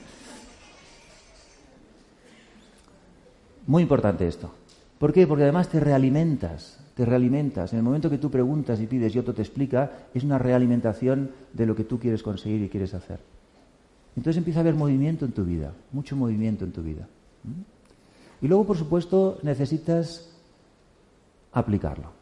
[3.66, 4.52] Muy importante esto.
[5.02, 5.26] ¿Por qué?
[5.26, 7.72] Porque además te realimentas, te realimentas.
[7.72, 11.32] En el momento que tú preguntas y pides y otro te explica, es una realimentación
[11.52, 13.18] de lo que tú quieres conseguir y quieres hacer.
[14.16, 17.08] Entonces empieza a haber movimiento en tu vida, mucho movimiento en tu vida.
[18.40, 20.38] Y luego, por supuesto, necesitas
[21.50, 22.12] aplicarlo.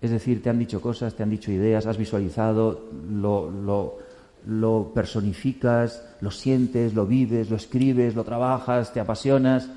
[0.00, 6.30] Es decir, te han dicho cosas, te han dicho ideas, has visualizado, lo, personificas, lo
[6.30, 9.68] sientes, lo vives, lo escribes, lo trabajas, te apasionas,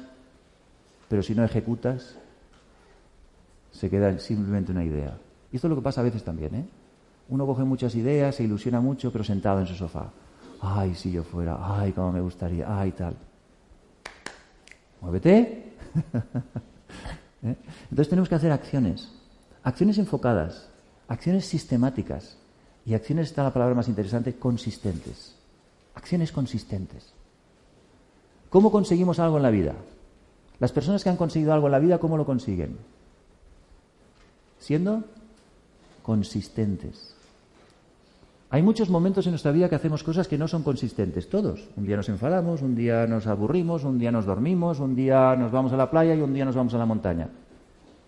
[1.09, 2.15] pero si no ejecutas,
[3.77, 5.15] se queda simplemente una idea.
[5.51, 6.65] Y esto es lo que pasa a veces también, ¿eh?
[7.29, 10.09] Uno coge muchas ideas, se ilusiona mucho, pero sentado en su sofá.
[10.59, 13.15] Ay, si yo fuera, ay, cómo me gustaría, ay, tal.
[14.99, 15.73] Muévete.
[17.43, 17.55] ¿Eh?
[17.83, 19.11] Entonces tenemos que hacer acciones.
[19.61, 20.69] Acciones enfocadas,
[21.07, 22.37] acciones sistemáticas
[22.83, 25.35] y acciones, está la palabra más interesante, consistentes.
[25.93, 27.13] Acciones consistentes.
[28.49, 29.75] ¿Cómo conseguimos algo en la vida?
[30.59, 32.96] Las personas que han conseguido algo en la vida, ¿cómo lo consiguen?
[34.59, 35.03] Siendo
[36.03, 37.15] consistentes.
[38.49, 41.67] Hay muchos momentos en nuestra vida que hacemos cosas que no son consistentes, todos.
[41.75, 45.51] Un día nos enfadamos, un día nos aburrimos, un día nos dormimos, un día nos
[45.51, 47.27] vamos a la playa y un día nos vamos a la montaña.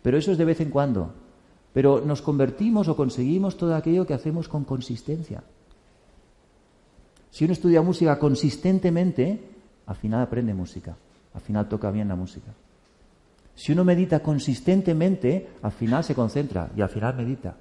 [0.02, 1.12] Pero eso es de vez en cuando.
[1.74, 5.44] Pero nos convertimos o conseguimos todo aquello que hacemos con consistencia.
[7.32, 9.44] Si uno estudia música consistentemente,
[9.86, 10.96] al final aprende música,
[11.34, 12.54] al final toca bien la música.
[13.60, 17.58] Si uno medita consistentemente, al final se concentra y al final medita.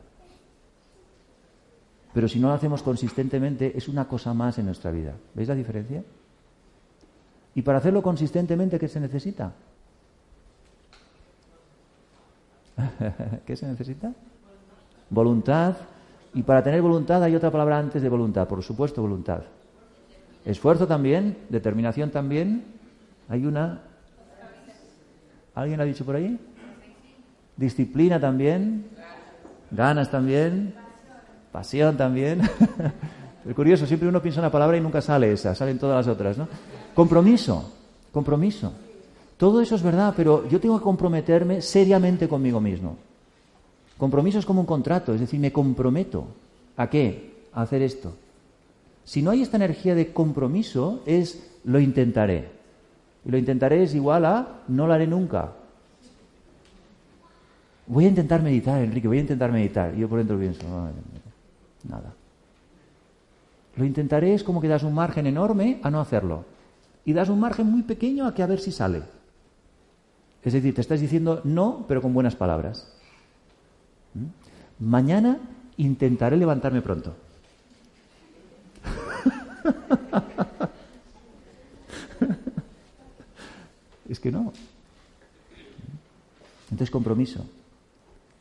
[2.15, 5.15] Pero si no lo hacemos consistentemente, es una cosa más en nuestra vida.
[5.35, 6.05] ¿Veis la diferencia?
[7.53, 9.53] Y para hacerlo consistentemente, ¿qué se necesita?
[13.45, 14.13] ¿Qué se necesita?
[15.11, 15.75] Voluntad.
[16.33, 19.43] Y para tener voluntad hay otra palabra antes de voluntad, por supuesto, voluntad.
[20.45, 22.67] Esfuerzo también, determinación también.
[23.29, 23.88] Hay una.
[25.59, 26.39] ¿Alguien ha dicho por ahí?
[27.57, 28.87] Disciplina también.
[29.73, 30.73] Ganas también.
[31.51, 32.43] Pasión también.
[33.49, 36.37] Es curioso, siempre uno piensa una palabra y nunca sale esa, salen todas las otras,
[36.37, 36.47] ¿no?
[36.95, 37.73] Compromiso,
[38.13, 38.75] compromiso.
[39.39, 42.99] Todo eso es verdad, pero yo tengo que comprometerme seriamente conmigo mismo.
[43.97, 46.27] Compromiso es como un contrato, es decir, me comprometo.
[46.77, 47.47] ¿A qué?
[47.55, 48.13] A hacer esto.
[49.05, 52.58] Si no hay esta energía de compromiso, es lo intentaré.
[53.29, 55.53] Y lo intentaré es igual a no lo haré nunca.
[57.87, 59.95] Voy a intentar meditar, Enrique, voy a intentar meditar.
[59.95, 60.65] Y yo por dentro pienso,
[61.87, 62.15] nada.
[63.77, 66.47] Lo intentaré es como que das un margen enorme a no hacerlo.
[67.05, 69.03] Y das un margen muy pequeño a que a ver si sale.
[70.43, 72.91] Es decir, te estás diciendo no, pero con buenas palabras.
[74.15, 74.87] ¿Mm?
[74.89, 75.37] Mañana
[75.77, 77.15] intentaré levantarme pronto.
[84.09, 84.53] es que no.
[86.71, 87.45] Entonces, compromiso.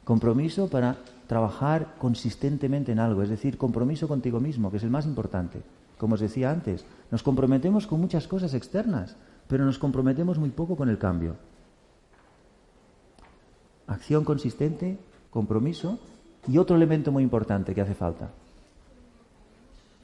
[0.03, 0.97] Compromiso para
[1.27, 5.61] trabajar consistentemente en algo, es decir, compromiso contigo mismo, que es el más importante.
[5.97, 9.15] Como os decía antes, nos comprometemos con muchas cosas externas,
[9.47, 11.35] pero nos comprometemos muy poco con el cambio.
[13.87, 14.97] Acción consistente,
[15.29, 15.99] compromiso
[16.47, 18.29] y otro elemento muy importante que hace falta.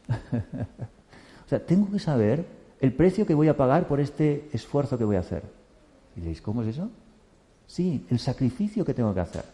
[1.45, 2.45] o sea, tengo que saber
[2.79, 5.43] el precio que voy a pagar por este esfuerzo que voy a hacer.
[6.15, 6.89] Y diréis, ¿cómo es eso?
[7.67, 9.45] Sí, el sacrificio que tengo que hacer.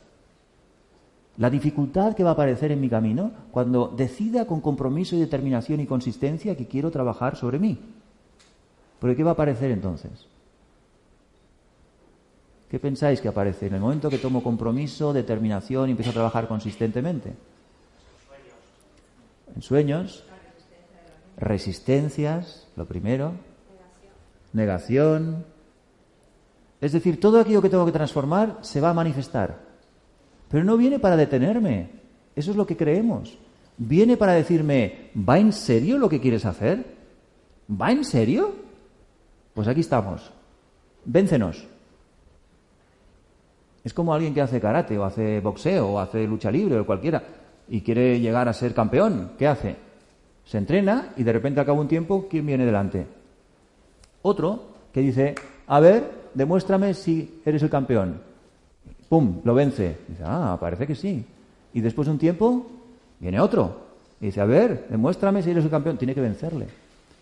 [1.37, 5.79] La dificultad que va a aparecer en mi camino cuando decida con compromiso y determinación
[5.79, 7.79] y consistencia que quiero trabajar sobre mí.
[8.99, 10.27] Porque ¿qué va a aparecer entonces?
[12.69, 16.47] ¿Qué pensáis que aparece en el momento que tomo compromiso, determinación y empiezo a trabajar
[16.47, 17.33] consistentemente?
[19.55, 20.23] En sueños,
[21.39, 23.33] resistencias, lo primero,
[24.53, 25.45] negación.
[26.81, 29.57] Es decir, todo aquello que tengo que transformar se va a manifestar.
[30.49, 31.89] Pero no viene para detenerme.
[32.35, 33.37] Eso es lo que creemos.
[33.77, 36.85] Viene para decirme, ¿va en serio lo que quieres hacer?
[37.69, 38.53] ¿Va en serio?
[39.53, 40.31] Pues aquí estamos.
[41.05, 41.65] Véncenos.
[43.83, 47.23] Es como alguien que hace karate o hace boxeo o hace lucha libre o cualquiera
[47.69, 49.31] y quiere llegar a ser campeón.
[49.37, 49.88] ¿Qué hace?
[50.49, 53.05] Se entrena y de repente acaba un tiempo, ¿quién viene delante?
[54.23, 55.35] Otro que dice,
[55.67, 58.19] a ver, demuéstrame si eres el campeón.
[59.09, 59.41] ¡Pum!
[59.43, 59.97] Lo vence.
[60.07, 61.23] Dice, ah, parece que sí.
[61.71, 62.65] Y después de un tiempo,
[63.19, 63.89] viene otro.
[64.19, 65.99] Y dice, a ver, demuéstrame si eres el campeón.
[65.99, 66.65] Tiene que vencerle.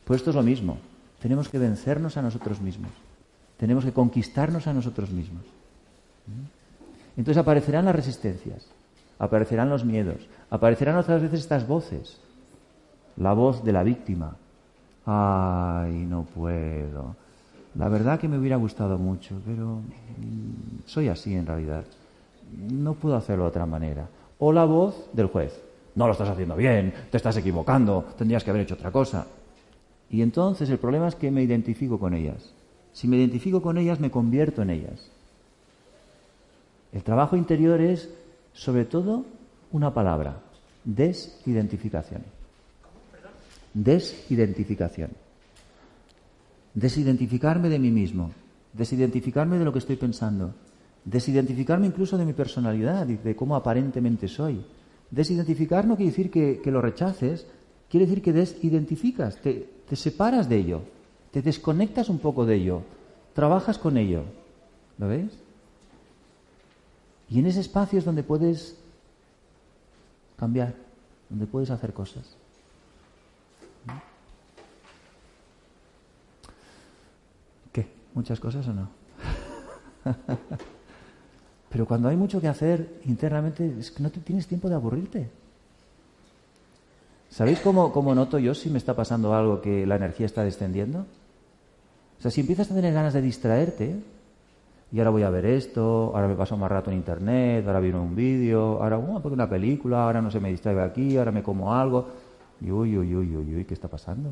[0.05, 0.77] Pues esto es lo mismo.
[1.21, 2.91] Tenemos que vencernos a nosotros mismos.
[3.57, 5.43] Tenemos que conquistarnos a nosotros mismos.
[7.17, 8.67] Entonces aparecerán las resistencias,
[9.19, 12.21] aparecerán los miedos, aparecerán otras veces estas voces.
[13.17, 14.35] La voz de la víctima.
[15.05, 17.15] Ay, no puedo
[17.77, 21.83] la verdad que me hubiera gustado mucho, pero mm, soy así en realidad.
[22.71, 24.07] No puedo hacerlo de otra manera.
[24.39, 25.61] O la voz del juez.
[25.95, 29.27] No lo estás haciendo bien, te estás equivocando, tendrías que haber hecho otra cosa.
[30.09, 32.53] Y entonces el problema es que me identifico con ellas.
[32.93, 35.11] Si me identifico con ellas, me convierto en ellas.
[36.93, 38.09] El trabajo interior es,
[38.53, 39.25] sobre todo,
[39.71, 40.37] una palabra,
[40.83, 42.23] desidentificación.
[43.73, 45.11] Desidentificación
[46.77, 48.29] desidentificarme de mí mismo,
[48.71, 50.53] desidentificarme de lo que estoy pensando,
[51.05, 54.63] desidentificarme incluso de mi personalidad y de cómo aparentemente soy.
[55.09, 57.47] Desidentificar no quiere decir que, lo rechaces,
[57.89, 60.81] quiere decir que desidentificas, te, te separas de ello,
[61.31, 62.83] te desconectas un poco de ello,
[63.33, 64.21] trabajas con ello.
[64.99, 65.31] ¿Lo ves?
[67.27, 68.77] Y en ese espacio es donde puedes
[70.37, 70.75] cambiar,
[71.27, 72.36] donde puedes hacer cosas.
[78.17, 78.89] ¿Muchas cosas o no?
[81.69, 85.29] Pero cuando hay mucho que hacer internamente, es que no tienes tiempo de aburrirte.
[87.29, 91.05] ¿Sabéis cómo, cómo noto yo si me está pasando algo que la energía está descendiendo?
[92.17, 93.99] O sea, si empiezas a tener ganas de distraerte,
[94.91, 97.99] y ahora voy a ver esto, ahora me paso más rato en internet, ahora viene
[97.99, 101.71] un vídeo, ahora uh, una película, ahora no se me distraiga aquí, ahora me como
[101.71, 102.07] algo.
[102.61, 104.31] Y uy, uy, uy, uy, uy, ¿qué está pasando?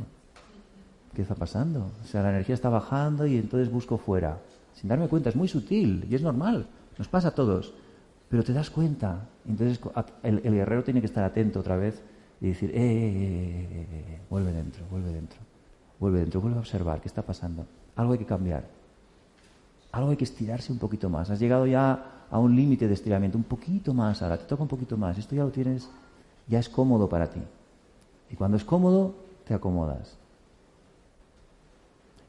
[1.16, 1.92] ¿Qué está pasando?
[2.04, 4.38] O sea, la energía está bajando y entonces busco fuera.
[4.74, 7.74] Sin darme cuenta, es muy sutil y es normal, nos pasa a todos.
[8.30, 9.30] Pero te das cuenta.
[9.48, 9.80] Entonces
[10.24, 12.02] el, guerrero tiene que estar atento otra vez
[12.42, 15.40] y decir, eh, eh, eh, vuelve dentro, vuelve dentro,
[16.00, 17.66] vuelve dentro, vuelve a observar qué está pasando.
[17.96, 18.66] Algo hay que cambiar.
[19.94, 21.30] Algo hay que estirarse un poquito más.
[21.30, 24.68] Has llegado ya a un límite de estiramiento, un poquito más, ahora te toca un
[24.68, 25.18] poquito más.
[25.18, 25.90] Esto ya lo tienes,
[26.48, 27.40] ya es cómodo para ti.
[28.30, 30.18] Y cuando es cómodo, te acomodas.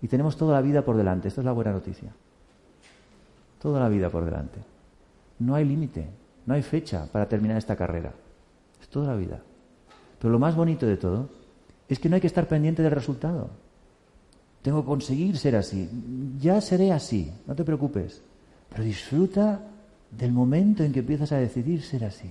[0.02, 1.28] Y tenemos toda la vida por delante.
[1.28, 2.12] Esta es la buena noticia.
[3.60, 4.60] Toda la vida por delante.
[5.38, 6.08] No hay límite,
[6.46, 8.12] no hay fecha para terminar esta carrera.
[8.80, 9.40] Es toda la vida.
[10.18, 11.28] Pero lo más bonito de todo
[11.88, 13.50] es que no hay que estar pendiente del resultado.
[14.62, 15.88] Tengo que conseguir ser así.
[16.40, 18.22] Ya seré así, no te preocupes.
[18.68, 19.60] Pero disfruta
[20.10, 22.30] del momento en que empiezas a decidir ser así.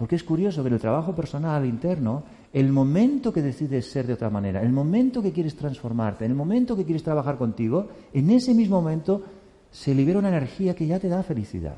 [0.00, 2.22] Porque es curioso que en el trabajo personal interno,
[2.54, 6.74] el momento que decides ser de otra manera, el momento que quieres transformarte, el momento
[6.74, 9.22] que quieres trabajar contigo, en ese mismo momento
[9.70, 11.76] se libera una energía que ya te da felicidad.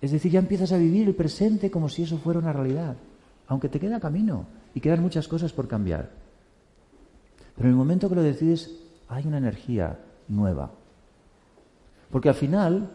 [0.00, 2.94] Es decir, ya empiezas a vivir el presente como si eso fuera una realidad,
[3.48, 6.08] aunque te queda camino y quedan muchas cosas por cambiar.
[7.56, 8.78] Pero en el momento que lo decides,
[9.08, 9.98] hay una energía
[10.28, 10.70] nueva.
[12.12, 12.90] Porque al final,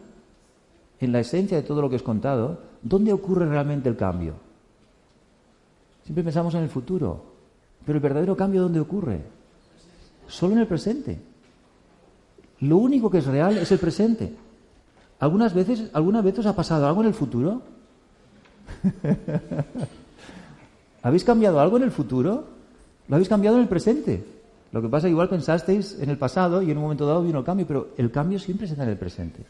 [0.98, 4.34] en la esencia de todo lo que he contado, ¿dónde ocurre realmente el cambio?
[6.04, 7.22] Siempre pensamos en el futuro,
[7.84, 9.22] pero el verdadero cambio ¿dónde ocurre?
[10.26, 11.20] Solo en el presente.
[12.60, 14.34] Lo único que es real es el presente.
[15.20, 17.62] ¿Algunas veces, ¿Alguna vez os ha pasado algo en el futuro?
[21.02, 22.44] ¿Habéis cambiado algo en el futuro?
[23.08, 24.24] Lo habéis cambiado en el presente.
[24.72, 27.22] Lo que pasa es que igual pensasteis en el pasado y en un momento dado
[27.22, 29.44] vino el cambio, pero el cambio siempre se da en el presente.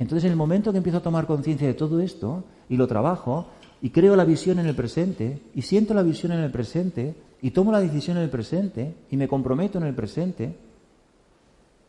[0.00, 3.46] Entonces, en el momento que empiezo a tomar conciencia de todo esto y lo trabajo
[3.80, 7.52] y creo la visión en el presente y siento la visión en el presente y
[7.52, 10.56] tomo la decisión en el presente y me comprometo en el presente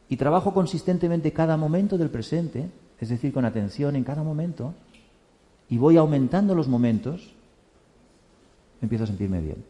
[0.10, 4.76] y trabajo consistentemente cada momento del presente, es decir, con atención en cada momento,
[5.70, 7.34] y voy aumentando los momentos,
[8.82, 9.64] empiezo a sentirme bien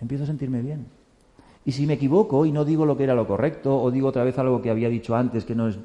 [0.00, 0.86] empiezo a sentirme bien.
[1.64, 4.24] Y si me equivoco y no digo lo que era lo correcto, o digo otra
[4.24, 5.78] vez algo que había dicho antes que no es...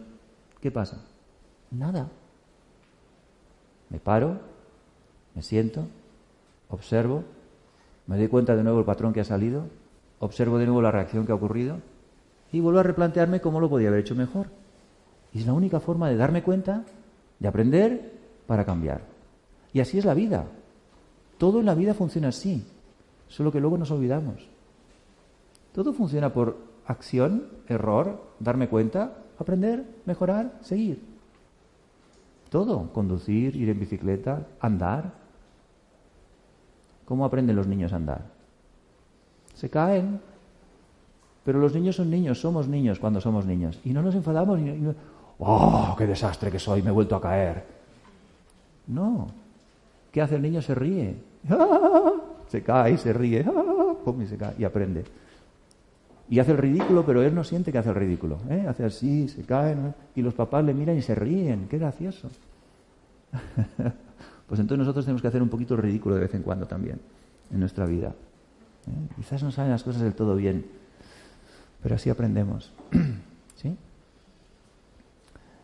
[0.61, 1.03] ¿Qué pasa?
[1.71, 2.09] Nada.
[3.89, 4.39] Me paro,
[5.35, 5.87] me siento,
[6.69, 7.23] observo,
[8.07, 9.65] me doy cuenta de nuevo el patrón que ha salido,
[10.19, 11.77] observo de nuevo la reacción que ha ocurrido
[12.51, 14.47] y vuelvo a replantearme cómo lo podía haber hecho mejor.
[15.33, 16.83] Y es la única forma de darme cuenta,
[17.39, 18.11] de aprender
[18.47, 19.01] para cambiar.
[19.73, 20.45] Y así es la vida.
[21.37, 22.65] Todo en la vida funciona así.
[23.27, 24.47] Solo que luego nos olvidamos.
[25.73, 31.01] Todo funciona por acción, error, darme cuenta, aprender, mejorar, seguir.
[32.49, 35.13] Todo, conducir, ir en bicicleta, andar.
[37.05, 38.21] ¿Cómo aprenden los niños a andar?
[39.55, 40.19] Se caen.
[41.43, 43.79] Pero los niños son niños, somos niños cuando somos niños.
[43.83, 44.59] Y no nos enfadamos.
[44.59, 44.93] Y
[45.39, 46.83] ¡Oh, qué desastre que soy!
[46.83, 47.63] Me he vuelto a caer.
[48.87, 49.27] No.
[50.11, 50.61] ¿Qué hace el niño?
[50.61, 51.15] Se ríe.
[52.47, 53.43] se cae, se ríe,
[54.21, 55.03] y se cae y aprende.
[56.31, 58.39] Y hace el ridículo, pero él no siente que hace el ridículo.
[58.49, 58.65] ¿eh?
[58.65, 59.75] Hace así, se cae,
[60.15, 61.67] y los papás le miran y se ríen.
[61.69, 62.29] ¡Qué gracioso!
[64.47, 67.01] pues entonces nosotros tenemos que hacer un poquito el ridículo de vez en cuando también
[67.51, 68.15] en nuestra vida.
[68.87, 69.13] ¿eh?
[69.17, 70.65] Quizás no salen las cosas del todo bien,
[71.83, 72.71] pero así aprendemos.
[73.57, 73.75] ¿Sí?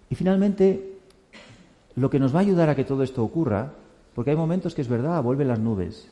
[0.09, 0.99] Y finalmente,
[1.95, 3.71] lo que nos va a ayudar a que todo esto ocurra,
[4.13, 6.11] porque hay momentos que es verdad, vuelven las nubes,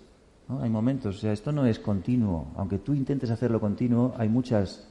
[0.61, 2.47] hay momentos, o sea, esto no es continuo.
[2.55, 4.87] Aunque tú intentes hacerlo continuo, hay muchas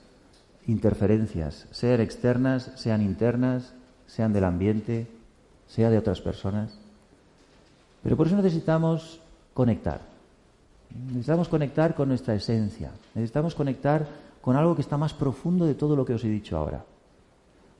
[0.67, 3.75] interferencias, sean externas, sean internas,
[4.07, 5.07] sean del ambiente,
[5.67, 6.79] sea de otras personas.
[8.03, 9.21] Pero por eso necesitamos
[9.53, 10.01] conectar.
[11.09, 12.93] Necesitamos conectar con nuestra esencia.
[13.15, 14.07] Necesitamos conectar
[14.41, 16.85] con algo que está más profundo de todo lo que os he dicho ahora.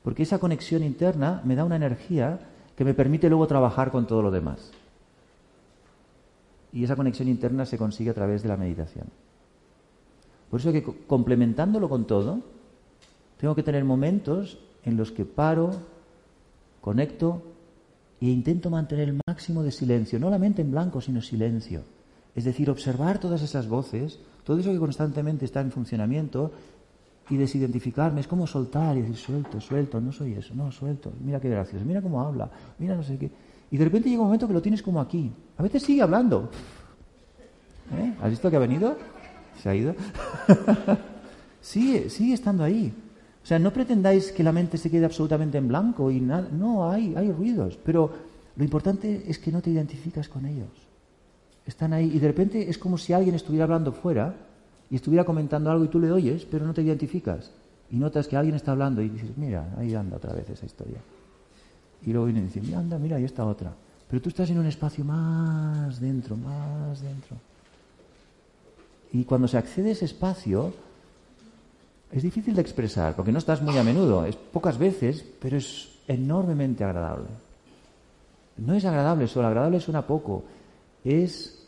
[0.03, 2.39] Porque esa conexión interna me da una energía
[2.75, 4.71] que me permite luego trabajar con todo lo demás.
[6.75, 9.07] Y esa conexión interna se consigue a través de la meditación.
[10.51, 12.43] Por eso que complementándolo con todo,
[13.37, 15.71] tengo que tener momentos en los que paro,
[16.81, 17.41] conecto
[18.19, 21.83] e intento mantener el máximo de silencio, no la mente en blanco, sino silencio.
[22.35, 26.51] Es decir, observar todas esas voces, todo eso que constantemente está en funcionamiento
[27.29, 28.19] y desidentificarme.
[28.19, 31.13] Es como soltar y decir, suelto, suelto, no soy eso, no, suelto.
[31.23, 33.31] Mira qué gracioso, mira cómo habla, mira no sé qué.
[33.71, 35.31] Y de repente llega un momento que lo tienes como aquí.
[35.57, 36.49] A veces sigue hablando.
[37.93, 38.13] ¿Eh?
[38.21, 38.97] ¿Has visto que ha venido?
[39.61, 39.95] ¿Se ha ido?
[41.61, 42.93] sigue, sigue estando ahí.
[43.43, 46.47] O sea, no pretendáis que la mente se quede absolutamente en blanco y nada.
[46.51, 47.77] No, hay, hay ruidos.
[47.83, 48.11] Pero
[48.55, 50.69] lo importante es que no te identificas con ellos.
[51.65, 54.35] Están ahí y de repente es como si alguien estuviera hablando fuera
[54.89, 57.51] y estuviera comentando algo y tú le oyes, pero no te identificas.
[57.91, 60.97] Y notas que alguien está hablando y dices, mira, ahí anda otra vez esa historia.
[62.05, 63.73] Y luego viene y dice, mira, anda, mira, ahí está otra.
[64.07, 67.35] Pero tú estás en un espacio más dentro, más dentro.
[69.11, 70.73] Y cuando se accede a ese espacio,
[72.11, 75.99] es difícil de expresar, porque no estás muy a menudo, es pocas veces, pero es
[76.07, 77.27] enormemente agradable.
[78.57, 80.43] No es agradable solo, agradable suena poco,
[81.03, 81.67] es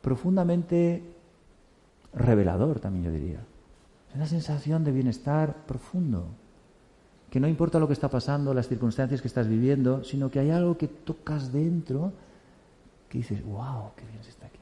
[0.00, 1.02] profundamente
[2.14, 3.40] revelador también yo diría.
[4.10, 6.26] Es una sensación de bienestar profundo,
[7.32, 10.50] que no importa lo que está pasando, las circunstancias que estás viviendo, sino que hay
[10.50, 12.12] algo que tocas dentro
[13.08, 14.58] que dices, wow, qué bien se está aquí.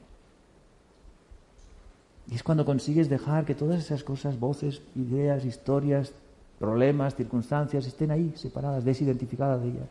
[2.29, 6.13] Y es cuando consigues dejar que todas esas cosas, voces, ideas, historias,
[6.59, 9.89] problemas, circunstancias, estén ahí, separadas, desidentificadas de ellas.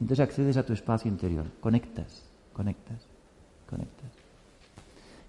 [0.00, 3.06] Entonces accedes a tu espacio interior, conectas, conectas,
[3.70, 4.10] conectas.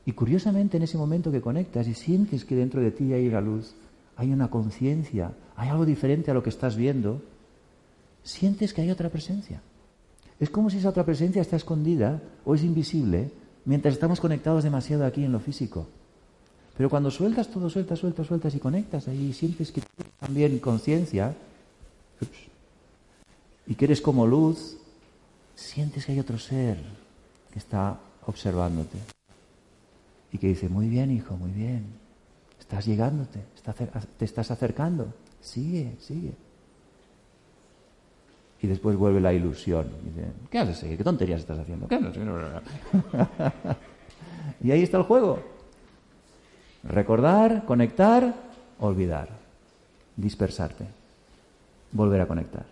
[0.03, 3.41] Y curiosamente en ese momento que conectas y sientes que dentro de ti hay una
[3.41, 3.75] luz,
[4.15, 7.19] hay una conciencia, hay algo diferente a lo que estás viendo,
[8.23, 9.59] sientes que hay otra presencia.
[10.39, 13.31] Es como si esa otra presencia está escondida o es invisible
[13.65, 15.87] mientras estamos conectados demasiado aquí en lo físico.
[16.77, 21.35] Pero cuando sueltas todo, sueltas, sueltas, sueltas y conectas ahí sientes que tienes también conciencia
[23.65, 24.77] y que eres como luz,
[25.55, 26.77] sientes que hay otro ser
[27.51, 28.99] que está observándote
[30.31, 31.83] y que dice, muy bien, hijo, muy bien,
[32.59, 33.39] estás llegándote,
[34.19, 35.11] te estás acercando,
[35.47, 36.33] sigue, sigue.
[38.61, 39.87] Y después vuelve la ilusión.
[40.03, 40.97] dice, ¿qué haces seguir?
[40.97, 41.87] ¿Qué tonterías estás haciendo?
[41.87, 41.99] ¿Qué
[44.63, 45.39] y ahí está el juego.
[46.83, 48.33] Recordar, conectar,
[48.79, 49.29] olvidar.
[50.15, 50.85] Dispersarte.
[51.91, 52.65] Volver a conectar.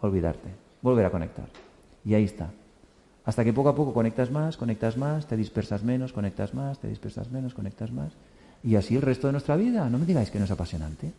[0.00, 0.48] Olvidarte.
[0.82, 1.46] Volver a conectar.
[2.04, 2.50] Y ahí está.
[3.24, 6.88] Hasta que poco a poco conectas más, conectas más, te dispersas menos, conectas más, te
[6.88, 8.12] dispersas menos, conectas más.
[8.62, 9.88] Y así el resto de nuestra vida.
[9.88, 11.12] No me digáis que no es apasionante.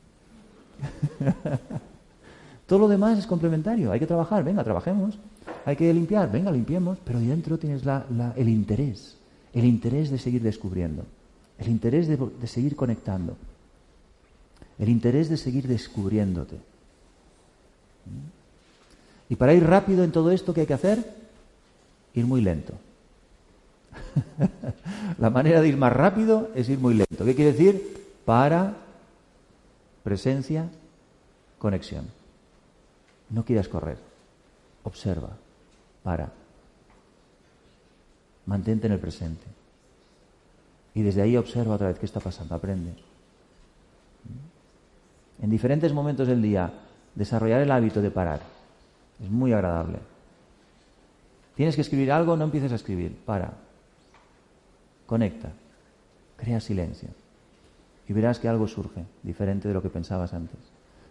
[2.67, 3.91] Todo lo demás es complementario.
[3.91, 5.17] Hay que trabajar, venga, trabajemos.
[5.65, 6.97] Hay que limpiar, venga, limpiemos.
[7.03, 7.83] Pero dentro tienes
[8.35, 9.17] el interés,
[9.53, 11.05] el interés de seguir descubriendo,
[11.57, 13.37] el interés de, de seguir conectando,
[14.79, 16.57] el interés de seguir descubriéndote.
[19.29, 21.17] Y para ir rápido en todo esto, ¿qué hay que hacer?
[22.19, 22.73] ir muy lento.
[25.19, 27.25] la manera de ir más rápido es ir muy lento.
[27.25, 28.07] ¿Qué quiere decir?
[28.25, 28.75] Para,
[30.07, 30.69] presencia,
[31.59, 32.05] conexión.
[33.29, 33.97] No quieras correr.
[34.83, 35.31] Observa.
[36.01, 36.31] Para.
[38.45, 39.43] Mantente en el presente.
[40.93, 42.55] Y desde ahí observa otra vez qué está pasando.
[42.55, 42.93] Aprende.
[45.41, 46.71] En diferentes momentos del día,
[47.13, 48.39] desarrollar el hábito de parar.
[49.21, 49.99] Es muy agradable.
[51.57, 53.13] Tienes que escribir algo, no empieces a escribir.
[53.25, 53.51] Para.
[55.05, 55.51] Conecta.
[56.37, 57.09] Crea silencio.
[58.07, 60.59] Y verás que algo surge, diferente de lo que pensabas antes.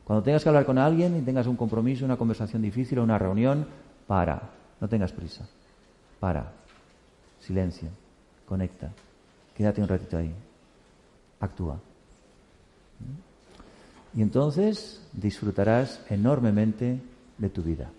[0.05, 3.19] Cuando tengas que hablar con alguien y tengas un compromiso, una conversación difícil o una
[3.19, 3.67] reunión,
[4.07, 4.41] para.
[4.81, 5.47] No tengas prisa.
[6.21, 6.53] Para.
[7.41, 7.89] Silencio.
[8.47, 8.91] Conecta.
[9.55, 10.33] Quédate un ratito ahí.
[11.41, 11.79] Actúa.
[14.15, 17.01] Y entonces disfrutarás enormemente
[17.37, 17.91] de tu vida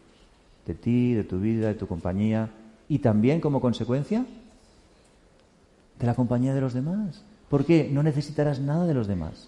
[0.68, 2.50] de ti, de tu vida, de tu compañía
[2.90, 4.26] y también como consecuencia
[5.98, 7.24] de la compañía de los demás.
[7.50, 9.48] Porque no necesitarás nada de los demás.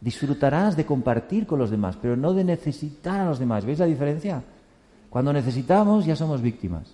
[0.00, 3.64] Disfrutarás de compartir con los demás, pero no de necesitar a los demás.
[3.64, 4.42] ¿Veis la diferencia?
[5.10, 6.92] Cuando necesitamos ya somos víctimas.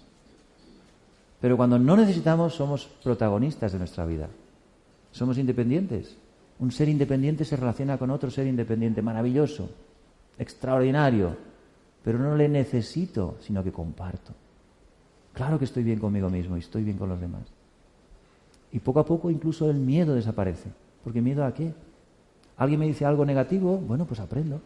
[1.40, 4.28] Pero cuando no necesitamos somos protagonistas de nuestra vida.
[5.10, 6.16] Somos independientes.
[6.58, 9.68] Un ser independiente se relaciona con otro ser independiente maravilloso,
[10.38, 11.36] extraordinario,
[12.04, 14.32] pero no le necesito, sino que comparto.
[15.32, 17.42] Claro que estoy bien conmigo mismo y estoy bien con los demás.
[18.72, 20.70] Y poco a poco incluso el miedo desaparece.
[21.04, 21.74] Porque miedo a qué?
[22.56, 24.60] Alguien me dice algo negativo, bueno, pues aprendo.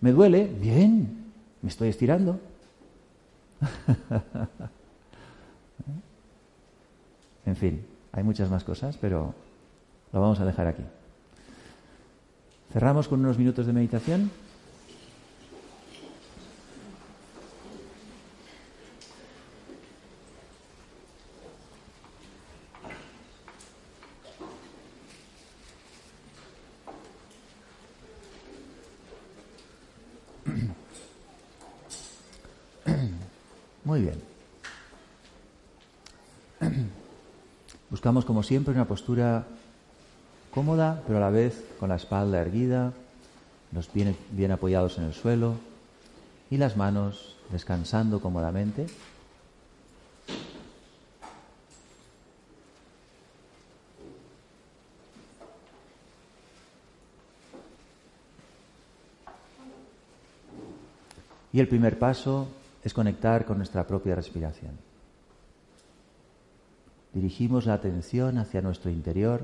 [0.00, 2.40] Me duele, bien, me estoy estirando.
[7.46, 9.34] en fin, hay muchas más cosas, pero
[10.12, 10.82] lo vamos a dejar aquí.
[12.72, 14.30] Cerramos con unos minutos de meditación.
[33.84, 34.20] Muy bien.
[38.04, 39.46] Buscamos como siempre una postura
[40.50, 42.92] cómoda, pero a la vez con la espalda erguida,
[43.72, 45.54] los pies bien apoyados en el suelo
[46.50, 48.88] y las manos descansando cómodamente.
[61.54, 62.48] Y el primer paso
[62.84, 64.83] es conectar con nuestra propia respiración.
[67.14, 69.42] Dirigimos la atención hacia nuestro interior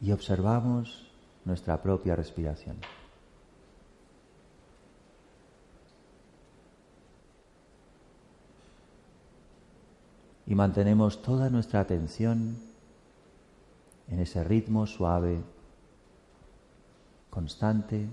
[0.00, 1.10] y observamos
[1.44, 2.76] nuestra propia respiración.
[10.46, 12.56] Y mantenemos toda nuestra atención
[14.08, 15.42] en ese ritmo suave,
[17.30, 18.06] constante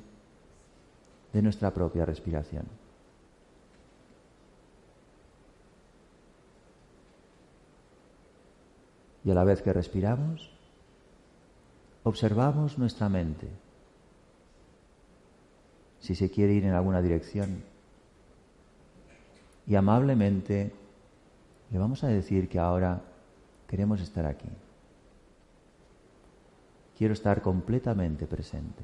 [1.34, 2.80] de nuestra propia respiración.
[9.24, 10.51] Y a la vez que respiramos,
[12.03, 13.47] observamos nuestra mente.
[15.99, 17.63] Si se quiere ir en alguna dirección.
[19.67, 20.74] Y amablemente
[21.72, 23.01] le vamos a decir que ahora
[23.67, 24.49] queremos estar aquí.
[26.97, 28.84] Quiero estar completamente presente.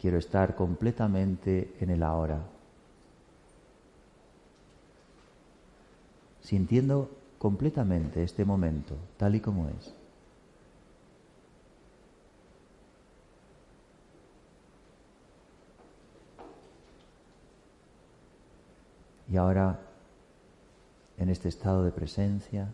[0.00, 2.38] Quiero estar completamente en el ahora.
[6.42, 7.10] Sintiendo
[7.44, 9.94] completamente este momento tal y como es.
[19.28, 19.78] Y ahora,
[21.18, 22.72] en este estado de presencia,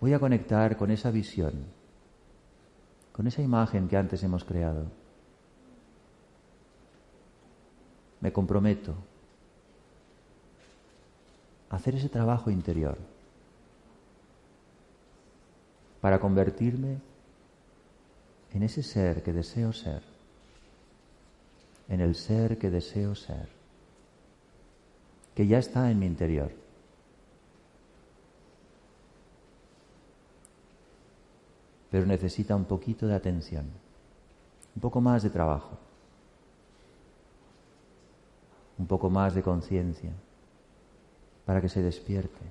[0.00, 1.64] voy a conectar con esa visión,
[3.10, 4.84] con esa imagen que antes hemos creado.
[8.20, 8.94] me comprometo
[11.70, 12.98] hacer ese trabajo interior
[16.00, 16.98] para convertirme
[18.52, 20.02] en ese ser que deseo ser,
[21.88, 23.48] en el ser que deseo ser,
[25.34, 26.50] que ya está en mi interior.
[31.90, 33.66] Pero necesita un poquito de atención,
[34.74, 35.78] un poco más de trabajo
[38.78, 40.12] un poco más de conciencia
[41.48, 42.44] para que se despierte.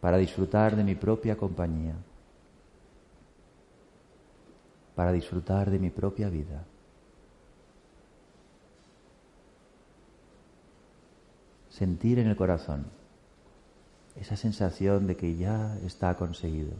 [0.00, 1.94] Para disfrutar de mi propia compañía.
[4.96, 6.64] Para disfrutar de mi propia vida.
[11.68, 12.86] Sentir en el corazón
[14.16, 16.72] esa sensación de que ya está conseguido.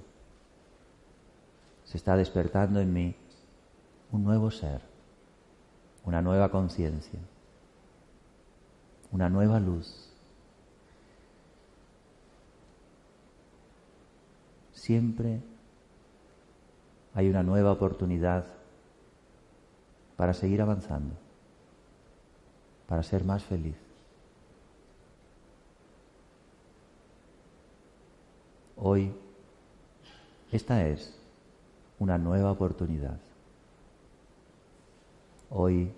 [1.84, 3.14] Se está despertando en mí
[4.10, 4.89] un nuevo ser,
[6.04, 7.18] una nueva conciencia,
[9.12, 10.08] una nueva luz.
[14.72, 15.40] Siempre
[17.14, 18.44] hay una nueva oportunidad
[20.16, 21.14] para seguir avanzando,
[22.86, 23.76] para ser más feliz.
[28.76, 29.12] Hoy,
[30.50, 31.14] esta es
[31.98, 33.18] una nueva oportunidad.
[35.52, 35.90] Hoy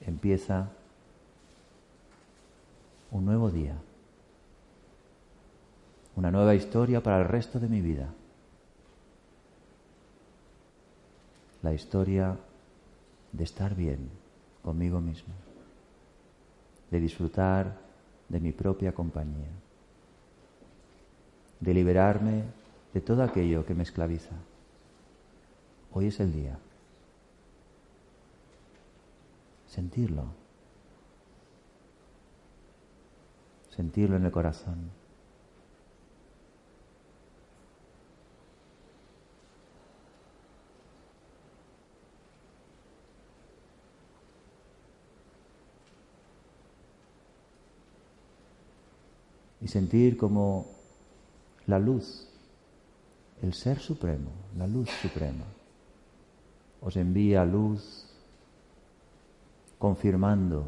[0.00, 0.68] empieza
[3.12, 3.76] un nuevo día,
[6.16, 8.12] una nueva historia para el resto de mi vida.
[11.62, 12.36] La historia
[13.30, 14.10] de estar bien
[14.64, 15.32] conmigo mismo,
[16.90, 17.78] de disfrutar
[18.28, 19.50] de mi propia compañía,
[21.60, 22.42] de liberarme
[22.92, 24.34] de todo aquello que me esclaviza.
[25.92, 26.58] Hoy es el día
[29.72, 30.24] sentirlo,
[33.70, 34.90] sentirlo en el corazón.
[49.62, 50.66] Y sentir como
[51.66, 52.28] la luz,
[53.40, 55.46] el ser supremo, la luz suprema,
[56.82, 58.01] os envía luz
[59.82, 60.64] confirmando,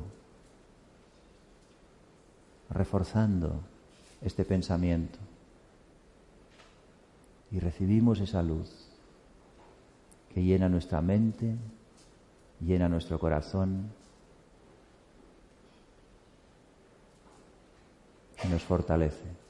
[2.69, 3.61] reforzando
[4.21, 5.21] este pensamiento.
[7.53, 8.89] Y recibimos esa luz
[10.31, 11.55] que llena nuestra mente,
[12.61, 13.93] llena nuestro corazón
[18.43, 19.44] y nos fortalece.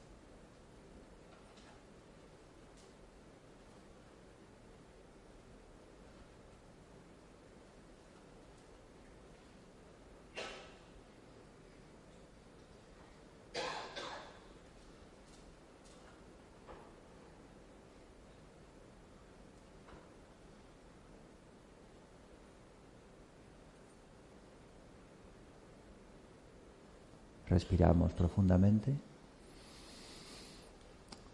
[27.65, 28.93] Respiramos profundamente.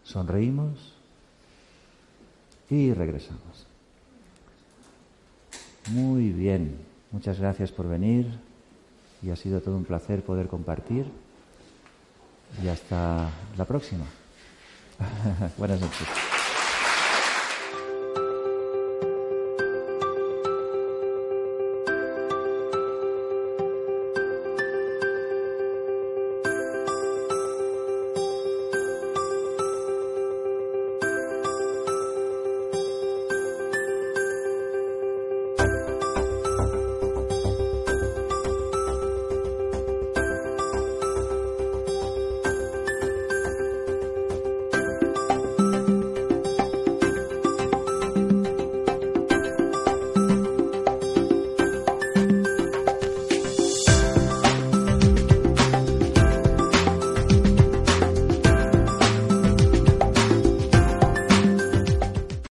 [0.05, 0.93] Sonreímos
[2.69, 3.67] y regresamos.
[5.89, 6.77] Muy bien,
[7.11, 8.27] muchas gracias por venir
[9.21, 11.05] y ha sido todo un placer poder compartir
[12.63, 14.05] y hasta la próxima.
[15.57, 16.30] Buenas noches.